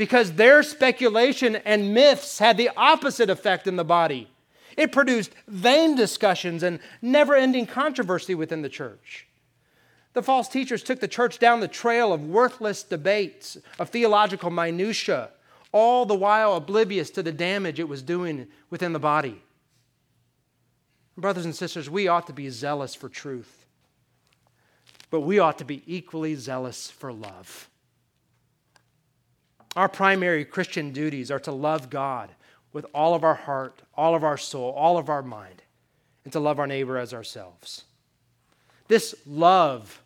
[0.00, 4.30] Because their speculation and myths had the opposite effect in the body.
[4.74, 9.26] It produced vain discussions and never ending controversy within the church.
[10.14, 15.28] The false teachers took the church down the trail of worthless debates, of theological minutiae,
[15.70, 19.42] all the while oblivious to the damage it was doing within the body.
[21.18, 23.66] Brothers and sisters, we ought to be zealous for truth,
[25.10, 27.69] but we ought to be equally zealous for love.
[29.76, 32.30] Our primary Christian duties are to love God
[32.72, 35.62] with all of our heart, all of our soul, all of our mind,
[36.24, 37.84] and to love our neighbor as ourselves.
[38.88, 40.02] This love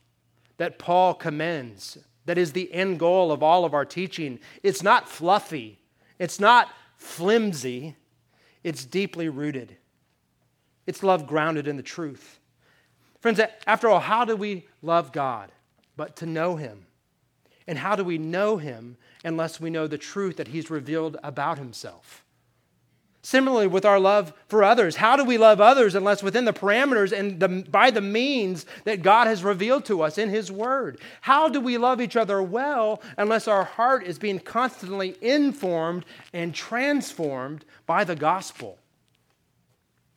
[0.59, 5.09] that Paul commends, that is the end goal of all of our teaching, it's not
[5.09, 5.79] fluffy,
[6.19, 7.97] it's not flimsy,
[8.62, 9.77] it's deeply rooted.
[10.87, 12.39] It's love grounded in the truth.
[13.21, 15.51] Friends, after all, how do we love God
[15.97, 16.87] but to know Him?
[17.67, 21.59] And how do we know Him unless we know the truth that He's revealed about
[21.59, 22.25] Himself?
[23.25, 27.11] Similarly, with our love for others, how do we love others unless within the parameters
[27.11, 31.01] and the, by the means that God has revealed to us in His Word?
[31.23, 36.05] How do we love each other well unless our heart is being constantly informed
[36.35, 38.79] and transformed by the gospel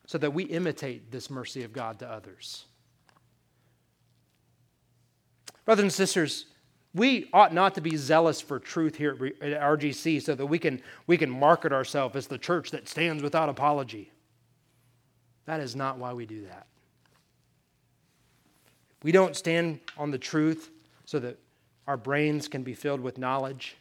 [0.06, 2.66] so that we imitate this mercy of God to others?
[5.64, 6.46] Brothers and sisters,
[6.98, 10.82] we ought not to be zealous for truth here at RGC so that we can,
[11.06, 14.12] we can market ourselves as the church that stands without apology.
[15.46, 16.66] That is not why we do that.
[19.04, 20.72] We don't stand on the truth
[21.06, 21.38] so that
[21.88, 23.78] our brains can be filled with knowledge.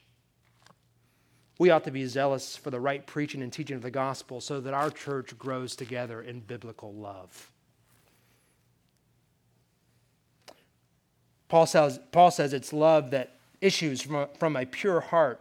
[1.58, 4.60] We ought to be zealous for the right preaching and teaching of the gospel so
[4.60, 7.50] that our church grows together in biblical love.
[11.48, 15.40] Paul says, Paul says it's love that issues from a, from a pure heart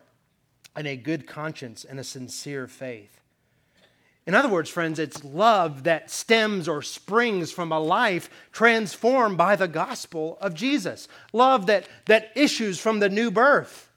[0.75, 3.21] and a good conscience and a sincere faith.
[4.27, 9.55] In other words, friends, it's love that stems or springs from a life transformed by
[9.55, 11.07] the gospel of Jesus.
[11.31, 13.89] Love that, that issues from the new birth.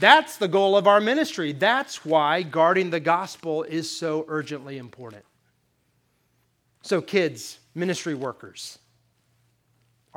[0.00, 1.52] That's the goal of our ministry.
[1.52, 5.24] That's why guarding the gospel is so urgently important.
[6.82, 8.78] So, kids, ministry workers,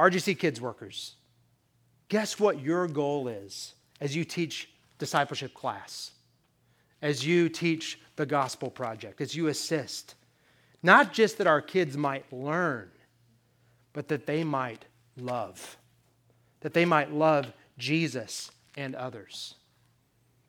[0.01, 1.13] RGC Kids workers,
[2.09, 6.11] guess what your goal is as you teach discipleship class,
[7.03, 10.15] as you teach the gospel project, as you assist?
[10.81, 12.89] Not just that our kids might learn,
[13.93, 14.85] but that they might
[15.15, 15.77] love,
[16.61, 19.53] that they might love Jesus and others.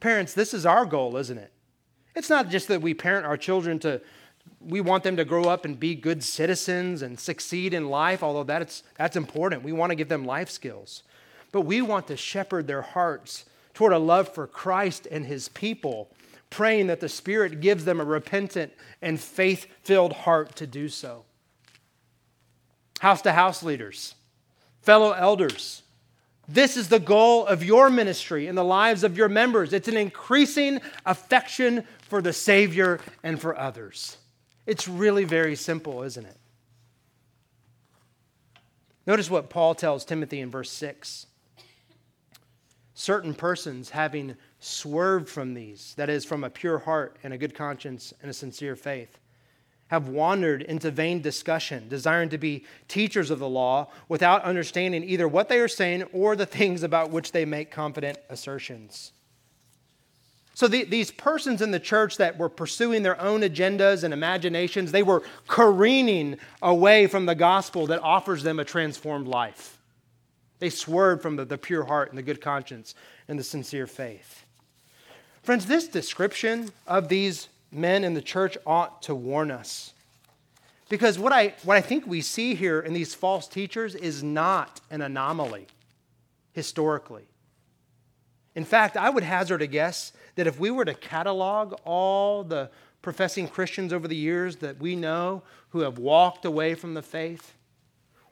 [0.00, 1.52] Parents, this is our goal, isn't it?
[2.14, 4.00] It's not just that we parent our children to
[4.60, 8.44] we want them to grow up and be good citizens and succeed in life, although
[8.44, 9.62] that's, that's important.
[9.62, 11.02] We want to give them life skills.
[11.50, 16.10] But we want to shepherd their hearts toward a love for Christ and his people,
[16.50, 21.24] praying that the Spirit gives them a repentant and faith filled heart to do so.
[23.00, 24.14] House to house leaders,
[24.80, 25.82] fellow elders,
[26.48, 29.72] this is the goal of your ministry in the lives of your members.
[29.72, 34.18] It's an increasing affection for the Savior and for others.
[34.66, 36.36] It's really very simple, isn't it?
[39.06, 41.26] Notice what Paul tells Timothy in verse 6.
[42.94, 47.54] Certain persons having swerved from these, that is, from a pure heart and a good
[47.54, 49.18] conscience and a sincere faith,
[49.88, 55.26] have wandered into vain discussion, desiring to be teachers of the law without understanding either
[55.26, 59.12] what they are saying or the things about which they make confident assertions.
[60.54, 64.92] So the, these persons in the church that were pursuing their own agendas and imaginations,
[64.92, 69.78] they were careening away from the gospel that offers them a transformed life.
[70.58, 72.94] They swerved from the, the pure heart and the good conscience
[73.28, 74.44] and the sincere faith.
[75.42, 79.92] Friends, this description of these men in the church ought to warn us.
[80.88, 84.80] Because what I, what I think we see here in these false teachers is not
[84.90, 85.66] an anomaly
[86.52, 87.24] historically.
[88.54, 92.70] In fact, I would hazard a guess that if we were to catalog all the
[93.00, 97.54] professing Christians over the years that we know who have walked away from the faith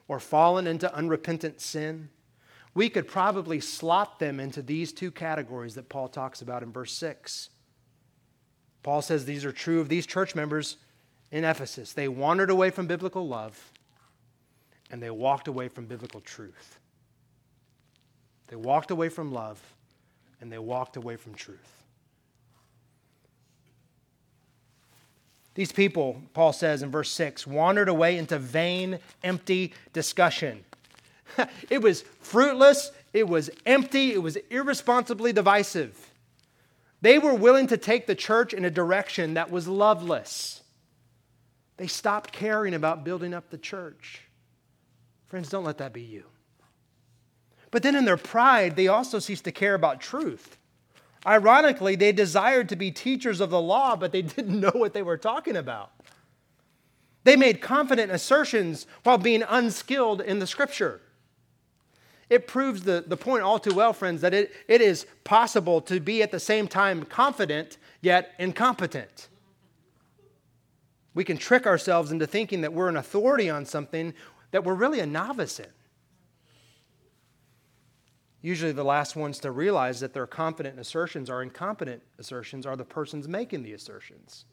[0.07, 2.09] or fallen into unrepentant sin,
[2.73, 6.93] we could probably slot them into these two categories that Paul talks about in verse
[6.93, 7.49] 6.
[8.83, 10.77] Paul says these are true of these church members
[11.31, 11.93] in Ephesus.
[11.93, 13.71] They wandered away from biblical love
[14.89, 16.79] and they walked away from biblical truth.
[18.47, 19.61] They walked away from love
[20.41, 21.81] and they walked away from truth.
[25.53, 30.63] These people, Paul says in verse 6, wandered away into vain, empty discussion.
[31.69, 36.09] it was fruitless, it was empty, it was irresponsibly divisive.
[37.01, 40.61] They were willing to take the church in a direction that was loveless.
[41.77, 44.21] They stopped caring about building up the church.
[45.27, 46.25] Friends, don't let that be you.
[47.71, 50.57] But then in their pride, they also ceased to care about truth.
[51.25, 55.01] Ironically, they desired to be teachers of the law, but they didn't know what they
[55.01, 55.91] were talking about.
[57.23, 61.01] They made confident assertions while being unskilled in the scripture.
[62.29, 65.99] It proves the, the point all too well, friends, that it, it is possible to
[65.99, 69.27] be at the same time confident yet incompetent.
[71.13, 74.13] We can trick ourselves into thinking that we're an authority on something
[74.51, 75.67] that we're really a novice in.
[78.41, 82.85] Usually, the last ones to realize that their confident assertions are incompetent assertions are the
[82.85, 84.45] persons making the assertions.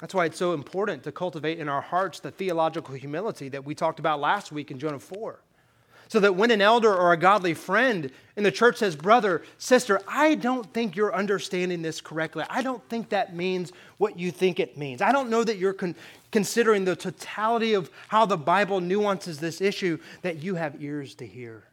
[0.00, 3.74] That's why it's so important to cultivate in our hearts the theological humility that we
[3.74, 5.40] talked about last week in Jonah 4.
[6.08, 10.00] So that when an elder or a godly friend in the church says, Brother, sister,
[10.08, 12.44] I don't think you're understanding this correctly.
[12.50, 15.02] I don't think that means what you think it means.
[15.02, 15.94] I don't know that you're con-
[16.30, 21.26] considering the totality of how the Bible nuances this issue, that you have ears to
[21.26, 21.64] hear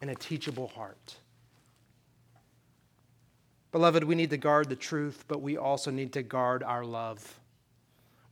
[0.00, 1.16] and a teachable heart.
[3.72, 7.38] Beloved, we need to guard the truth, but we also need to guard our love.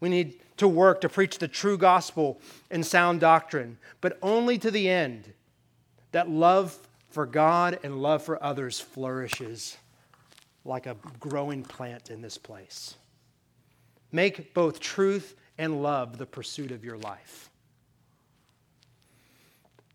[0.01, 4.71] We need to work to preach the true gospel and sound doctrine, but only to
[4.71, 5.33] the end
[6.13, 6.79] that love
[7.11, 9.77] for God and love for others flourishes
[10.65, 12.97] like a growing plant in this place.
[14.15, 17.51] Make both truth and love the pursuit of your life.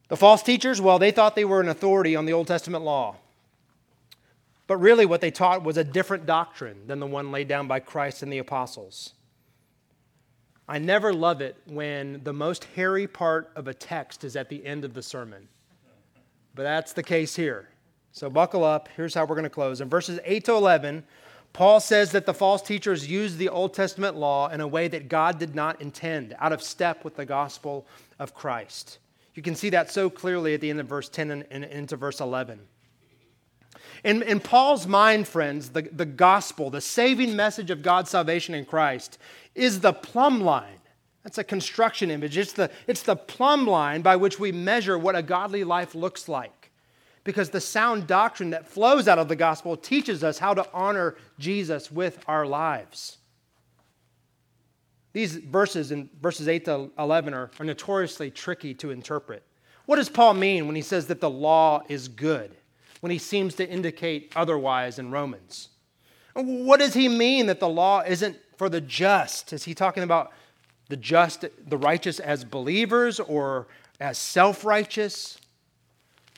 [0.10, 3.16] The false teachers, well, they thought they were an authority on the Old Testament law.
[4.68, 7.80] But really, what they taught was a different doctrine than the one laid down by
[7.80, 9.14] Christ and the apostles.
[10.68, 14.66] I never love it when the most hairy part of a text is at the
[14.66, 15.48] end of the sermon.
[16.56, 17.70] But that's the case here.
[18.12, 18.90] So buckle up.
[18.98, 19.80] Here's how we're going to close.
[19.80, 21.06] In verses 8 to 11,
[21.54, 25.10] Paul says that the false teachers used the Old Testament law in a way that
[25.10, 27.86] God did not intend, out of step with the gospel
[28.20, 29.00] of Christ.
[29.34, 31.96] You can see that so clearly at the end of verse 10 and, and into
[31.96, 32.60] verse 11.
[34.04, 38.66] In, in Paul's mind, friends, the, the gospel, the saving message of God's salvation in
[38.66, 39.18] Christ,
[39.56, 40.80] is the plumb line.
[41.24, 42.38] That's a construction image.
[42.38, 46.28] It's the, it's the plumb line by which we measure what a godly life looks
[46.28, 46.59] like.
[47.30, 51.16] Because the sound doctrine that flows out of the gospel teaches us how to honor
[51.38, 53.18] Jesus with our lives.
[55.14, 59.44] These verses in verses 8 to 11 are, are notoriously tricky to interpret.
[59.86, 62.56] What does Paul mean when he says that the law is good?
[63.00, 65.70] when he seems to indicate otherwise in Romans?
[66.34, 69.52] What does he mean that the law isn't for the just?
[69.54, 70.32] Is he talking about
[70.88, 73.68] the just, the righteous as believers or
[74.00, 75.38] as self righteous?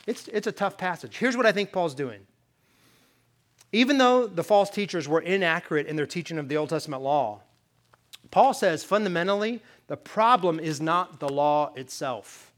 [0.07, 1.17] It's, it's a tough passage.
[1.17, 2.21] Here's what I think Paul's doing.
[3.71, 7.41] Even though the false teachers were inaccurate in their teaching of the Old Testament law,
[8.29, 12.51] Paul says fundamentally the problem is not the law itself,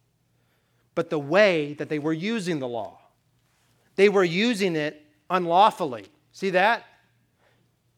[0.95, 2.99] but the way that they were using the law.
[3.95, 6.05] They were using it unlawfully.
[6.31, 6.85] See that?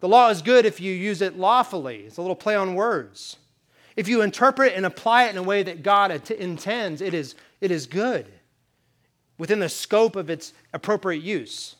[0.02, 2.02] The law is good if you use it lawfully.
[2.02, 3.38] It's a little play on words.
[3.96, 7.72] If you interpret and apply it in a way that God intends, it is, it
[7.72, 8.30] is good
[9.38, 11.76] within the scope of its appropriate use.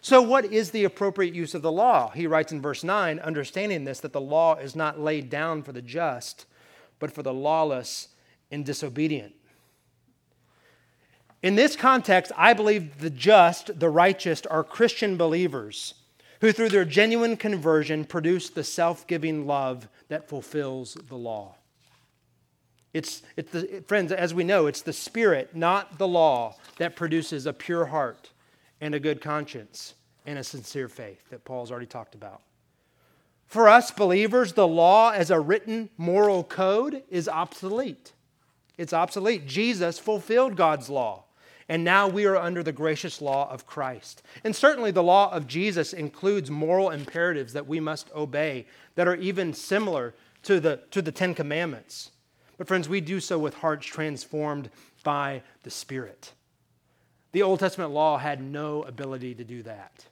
[0.00, 2.10] So, what is the appropriate use of the law?
[2.10, 5.72] He writes in verse 9, understanding this, that the law is not laid down for
[5.72, 6.46] the just,
[6.98, 8.08] but for the lawless
[8.50, 9.34] and disobedient.
[11.42, 15.94] In this context, I believe the just, the righteous, are Christian believers
[16.40, 21.56] who, through their genuine conversion, produce the self giving love that fulfills the law.
[22.92, 27.46] It's, it's the, friends, as we know, it's the Spirit, not the law, that produces
[27.46, 28.30] a pure heart
[28.80, 29.94] and a good conscience
[30.26, 32.42] and a sincere faith that Paul's already talked about.
[33.46, 38.12] For us believers, the law as a written moral code is obsolete.
[38.78, 39.46] It's obsolete.
[39.46, 41.24] Jesus fulfilled God's law,
[41.68, 44.22] and now we are under the gracious law of Christ.
[44.42, 49.16] And certainly the law of Jesus includes moral imperatives that we must obey that are
[49.16, 50.14] even similar
[50.44, 52.10] to the, to the Ten Commandments.
[52.58, 54.70] But, friends, we do so with hearts transformed
[55.02, 56.32] by the Spirit.
[57.32, 60.06] The Old Testament law had no ability to do that.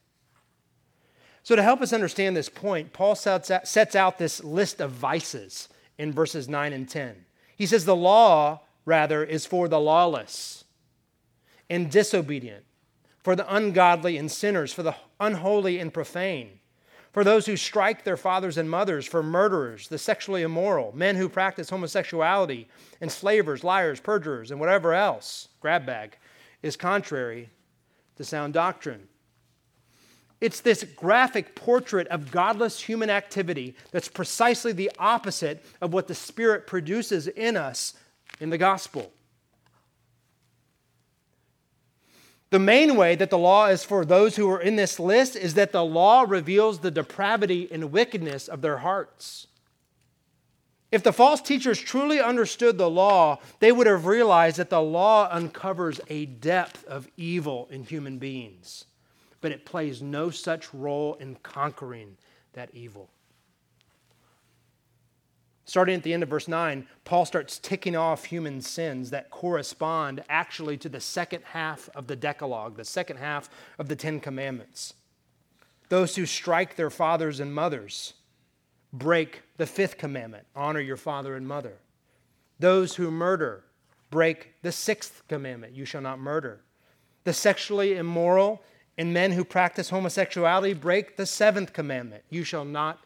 [1.42, 5.68] So, to help us understand this point, Paul sets out this list of vices
[5.98, 7.24] in verses 9 and 10.
[7.56, 10.64] He says, The law, rather, is for the lawless
[11.68, 12.64] and disobedient,
[13.18, 16.59] for the ungodly and sinners, for the unholy and profane,
[17.12, 21.28] for those who strike their fathers and mothers, for murderers, the sexually immoral, men who
[21.28, 22.68] practice homosexuality,
[23.00, 26.16] enslavers, liars, perjurers, and whatever else, grab bag,
[26.62, 27.50] is contrary
[28.16, 29.08] to sound doctrine.
[30.40, 36.14] It's this graphic portrait of godless human activity that's precisely the opposite of what the
[36.14, 37.94] Spirit produces in us
[38.40, 39.12] in the gospel.
[42.50, 45.54] The main way that the law is for those who are in this list is
[45.54, 49.46] that the law reveals the depravity and wickedness of their hearts.
[50.90, 55.28] If the false teachers truly understood the law, they would have realized that the law
[55.30, 58.86] uncovers a depth of evil in human beings
[59.40, 62.16] but it plays no such role in conquering
[62.52, 63.08] that evil.
[65.70, 70.24] Starting at the end of verse 9, Paul starts ticking off human sins that correspond
[70.28, 73.48] actually to the second half of the Decalogue, the second half
[73.78, 74.94] of the Ten Commandments.
[75.88, 78.14] Those who strike their fathers and mothers
[78.92, 81.78] break the fifth commandment honor your father and mother.
[82.58, 83.62] Those who murder
[84.10, 86.62] break the sixth commandment you shall not murder.
[87.22, 88.60] The sexually immoral
[88.98, 93.04] and men who practice homosexuality break the seventh commandment you shall not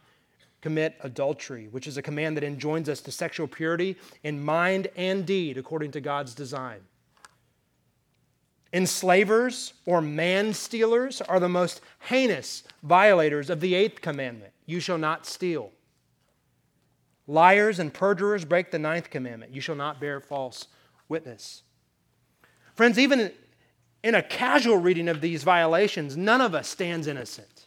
[0.64, 5.26] commit adultery, which is a command that enjoins us to sexual purity in mind and
[5.26, 6.80] deed according to God's design.
[8.72, 14.96] Enslavers or man stealers are the most heinous violators of the eighth commandment you shall
[14.96, 15.70] not steal.
[17.26, 20.68] Liars and perjurers break the ninth commandment you shall not bear false
[21.10, 21.62] witness.
[22.74, 23.30] Friends, even
[24.02, 27.66] in a casual reading of these violations, none of us stands innocent.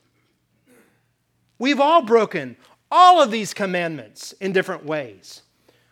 [1.60, 2.58] We've all broken
[2.92, 5.42] all of these commandments in different ways.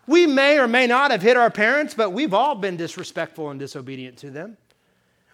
[0.08, 3.60] We may or may not have hit our parents, but we've all been disrespectful and
[3.60, 4.58] disobedient to them.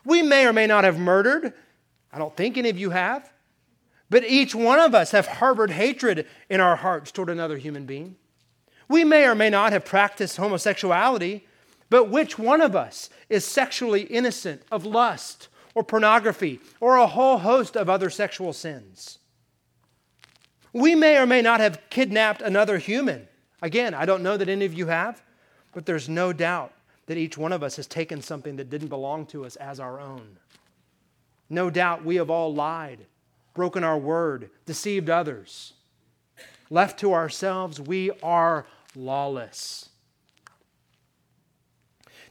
[0.05, 1.53] We may or may not have murdered.
[2.11, 3.31] I don't think any of you have.
[4.09, 8.15] But each one of us have harbored hatred in our hearts toward another human being.
[8.89, 11.47] We may or may not have practiced homosexuality,
[11.89, 17.37] but which one of us is sexually innocent of lust or pornography or a whole
[17.37, 19.19] host of other sexual sins?
[20.73, 23.27] We may or may not have kidnapped another human.
[23.61, 25.21] Again, I don't know that any of you have,
[25.73, 26.73] but there's no doubt
[27.07, 29.99] that each one of us has taken something that didn't belong to us as our
[29.99, 30.37] own.
[31.49, 33.05] No doubt we have all lied,
[33.53, 35.73] broken our word, deceived others.
[36.69, 38.65] Left to ourselves, we are
[38.95, 39.89] lawless.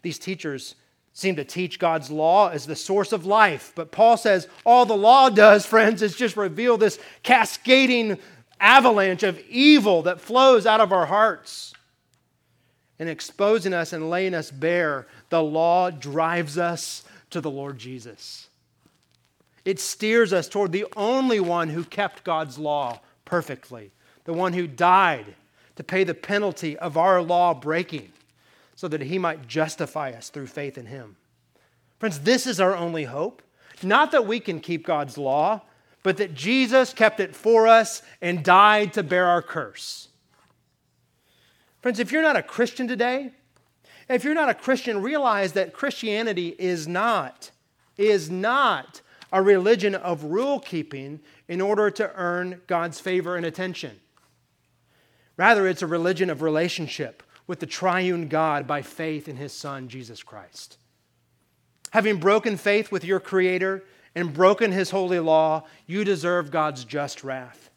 [0.01, 0.77] These teachers
[1.21, 3.73] seem to teach God's law as the source of life.
[3.75, 8.19] But Paul says all the law does, friends, is just reveal this cascading
[8.59, 11.75] avalanche of evil that flows out of our hearts.
[12.99, 18.49] And exposing us and laying us bare, the law drives us to the Lord Jesus.
[19.65, 23.93] It steers us toward the only one who kept God's law perfectly,
[24.25, 25.35] the one who died
[25.77, 28.13] to pay the penalty of our law breaking
[28.81, 31.15] so that he might justify us through faith in him.
[31.99, 33.43] Friends, this is our only hope.
[33.83, 35.61] Not that we can keep God's law,
[36.03, 40.09] but that Jesus kept it for us and died to bear our curse.
[41.83, 43.33] Friends, if you're not a Christian today,
[44.09, 47.51] if you're not a Christian, realize that Christianity is not,
[47.99, 54.01] is not a religion of rule keeping in order to earn God's favor and attention.
[55.37, 59.89] Rather, it's a religion of relationship with the triune God by faith in his Son,
[59.89, 60.79] Jesus Christ.
[61.91, 63.83] Having broken faith with your Creator
[64.15, 67.71] and broken his holy law, you deserve God's just wrath.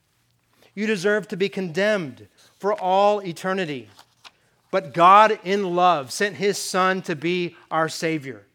[0.76, 2.28] You deserve to be condemned
[2.60, 3.90] for all eternity.
[4.70, 8.46] But God, in love, sent his Son to be our Savior,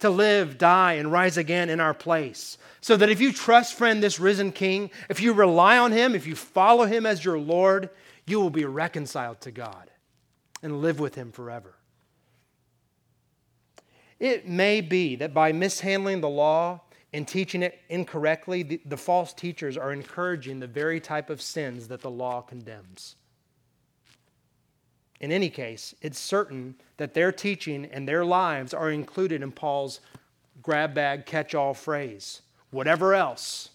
[0.00, 2.58] to live, die, and rise again in our place.
[2.82, 6.26] So that if you trust, friend, this risen King, if you rely on him, if
[6.26, 7.88] you follow him as your Lord,
[8.26, 9.89] you will be reconciled to God
[10.62, 11.74] and live with him forever.
[14.18, 16.82] It may be that by mishandling the law,
[17.12, 21.88] and teaching it incorrectly, the, the, false teachers are encouraging the very type of sins
[21.88, 23.16] that the law condemns.
[25.20, 30.00] In any case, it's certain that their teaching and their lives are included in Paul's
[30.62, 32.42] grab bag catch all phrase.
[32.70, 33.70] Whatever else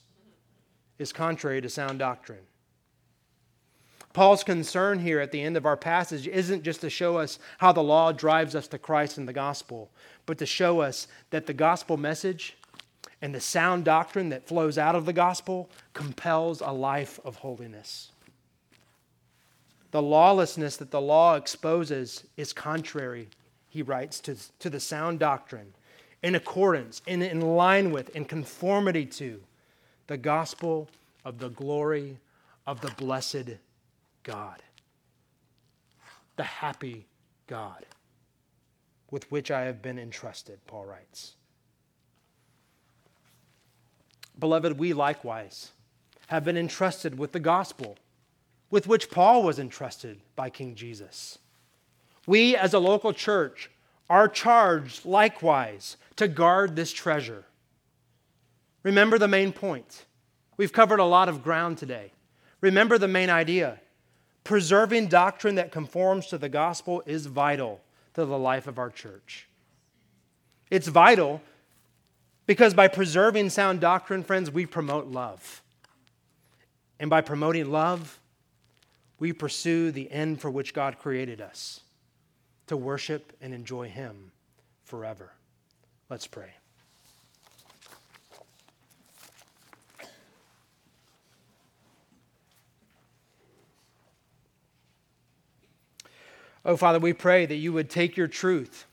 [0.97, 2.45] is contrary to sound doctrine.
[4.15, 7.73] Paul's concern here at the end of our passage isn't just to show us how
[7.73, 9.91] the law drives us to Christ and the gospel,
[10.25, 12.55] but to show us that the gospel message
[13.21, 18.13] and the sound doctrine that flows out of the gospel compels a life of holiness.
[19.91, 23.27] The lawlessness that the law exposes is contrary,
[23.67, 25.73] he writes, to, to the sound doctrine,
[26.23, 29.41] in accordance, in, in line with, in conformity to
[30.07, 30.87] the gospel
[31.25, 32.17] of the glory
[32.65, 33.57] of the blessed
[34.25, 34.61] God,
[36.35, 37.05] the happy
[37.47, 37.85] God
[39.11, 41.35] with which I have been entrusted, Paul writes.
[44.37, 45.71] Beloved, we likewise
[46.27, 47.97] have been entrusted with the gospel
[48.71, 51.37] with which Paul was entrusted by King Jesus.
[52.25, 53.69] We, as a local church,
[54.09, 57.45] are charged likewise to guard this treasure.
[58.81, 60.05] Remember the main point.
[60.57, 62.11] We've covered a lot of ground today.
[62.59, 63.79] Remember the main idea
[64.45, 67.81] preserving doctrine that conforms to the gospel is vital
[68.13, 69.49] to the life of our church.
[70.71, 71.41] It's vital
[72.45, 75.61] because by preserving sound doctrine, friends, we promote love.
[76.99, 78.19] And by promoting love,
[79.19, 81.81] we pursue the end for which God created us
[82.67, 84.31] to worship and enjoy Him
[84.85, 85.33] forever.
[86.09, 86.53] Let's pray.
[96.65, 98.85] Oh, Father, we pray that you would take your truth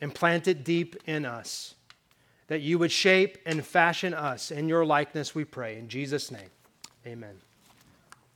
[0.00, 1.74] and plant it deep in us,
[2.46, 5.76] that you would shape and fashion us in your likeness, we pray.
[5.76, 6.50] In Jesus' name,
[7.06, 7.36] amen.